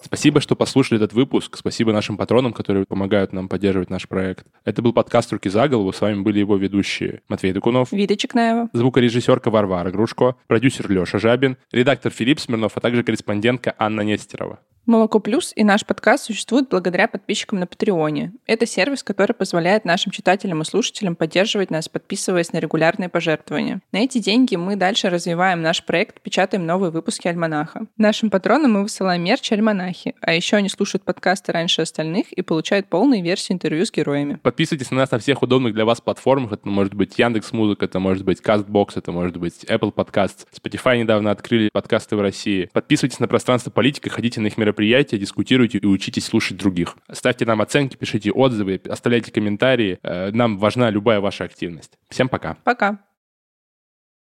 [0.10, 1.55] Спасибо, что послушали этот выпуск.
[1.55, 4.47] Спасибо нашим патронам, которые помогают нам поддерживать наш проект.
[4.66, 5.93] Это был подкаст «Руки за голову».
[5.93, 11.57] С вами были его ведущие Матвей Докунов, Вита Чекнаева, звукорежиссерка Варвара Грушко, продюсер Леша Жабин,
[11.72, 14.57] редактор Филипп Смирнов, а также корреспондентка Анна Нестерова.
[14.89, 18.33] Молоко Плюс и наш подкаст существуют благодаря подписчикам на Патреоне.
[18.47, 23.81] Это сервис, который позволяет нашим читателям и слушателям поддерживать нас, подписываясь на регулярные пожертвования.
[23.91, 27.85] На эти деньги мы дальше развиваем наш проект, печатаем новые выпуски Альманаха.
[27.97, 32.87] Нашим патронам мы высылаем мерч Альманахи, а еще они слушают подкасты раньше остальных и получают
[32.87, 34.39] полные версии интервью с героями.
[34.41, 36.53] Подписывайтесь на нас на всех удобных для вас платформах.
[36.53, 40.47] Это может быть Яндекс Музыка, это может быть Castbox, это может быть Apple Podcast.
[40.51, 42.71] Spotify недавно открыли подкасты в России.
[42.73, 46.95] Подписывайтесь на пространство политика, ходите на их мероприятия мероприятия, дискутируйте и учитесь слушать других.
[47.11, 49.99] Ставьте нам оценки, пишите отзывы, оставляйте комментарии.
[50.03, 51.97] Э, нам важна любая ваша активность.
[52.09, 52.55] Всем пока.
[52.63, 52.99] Пока.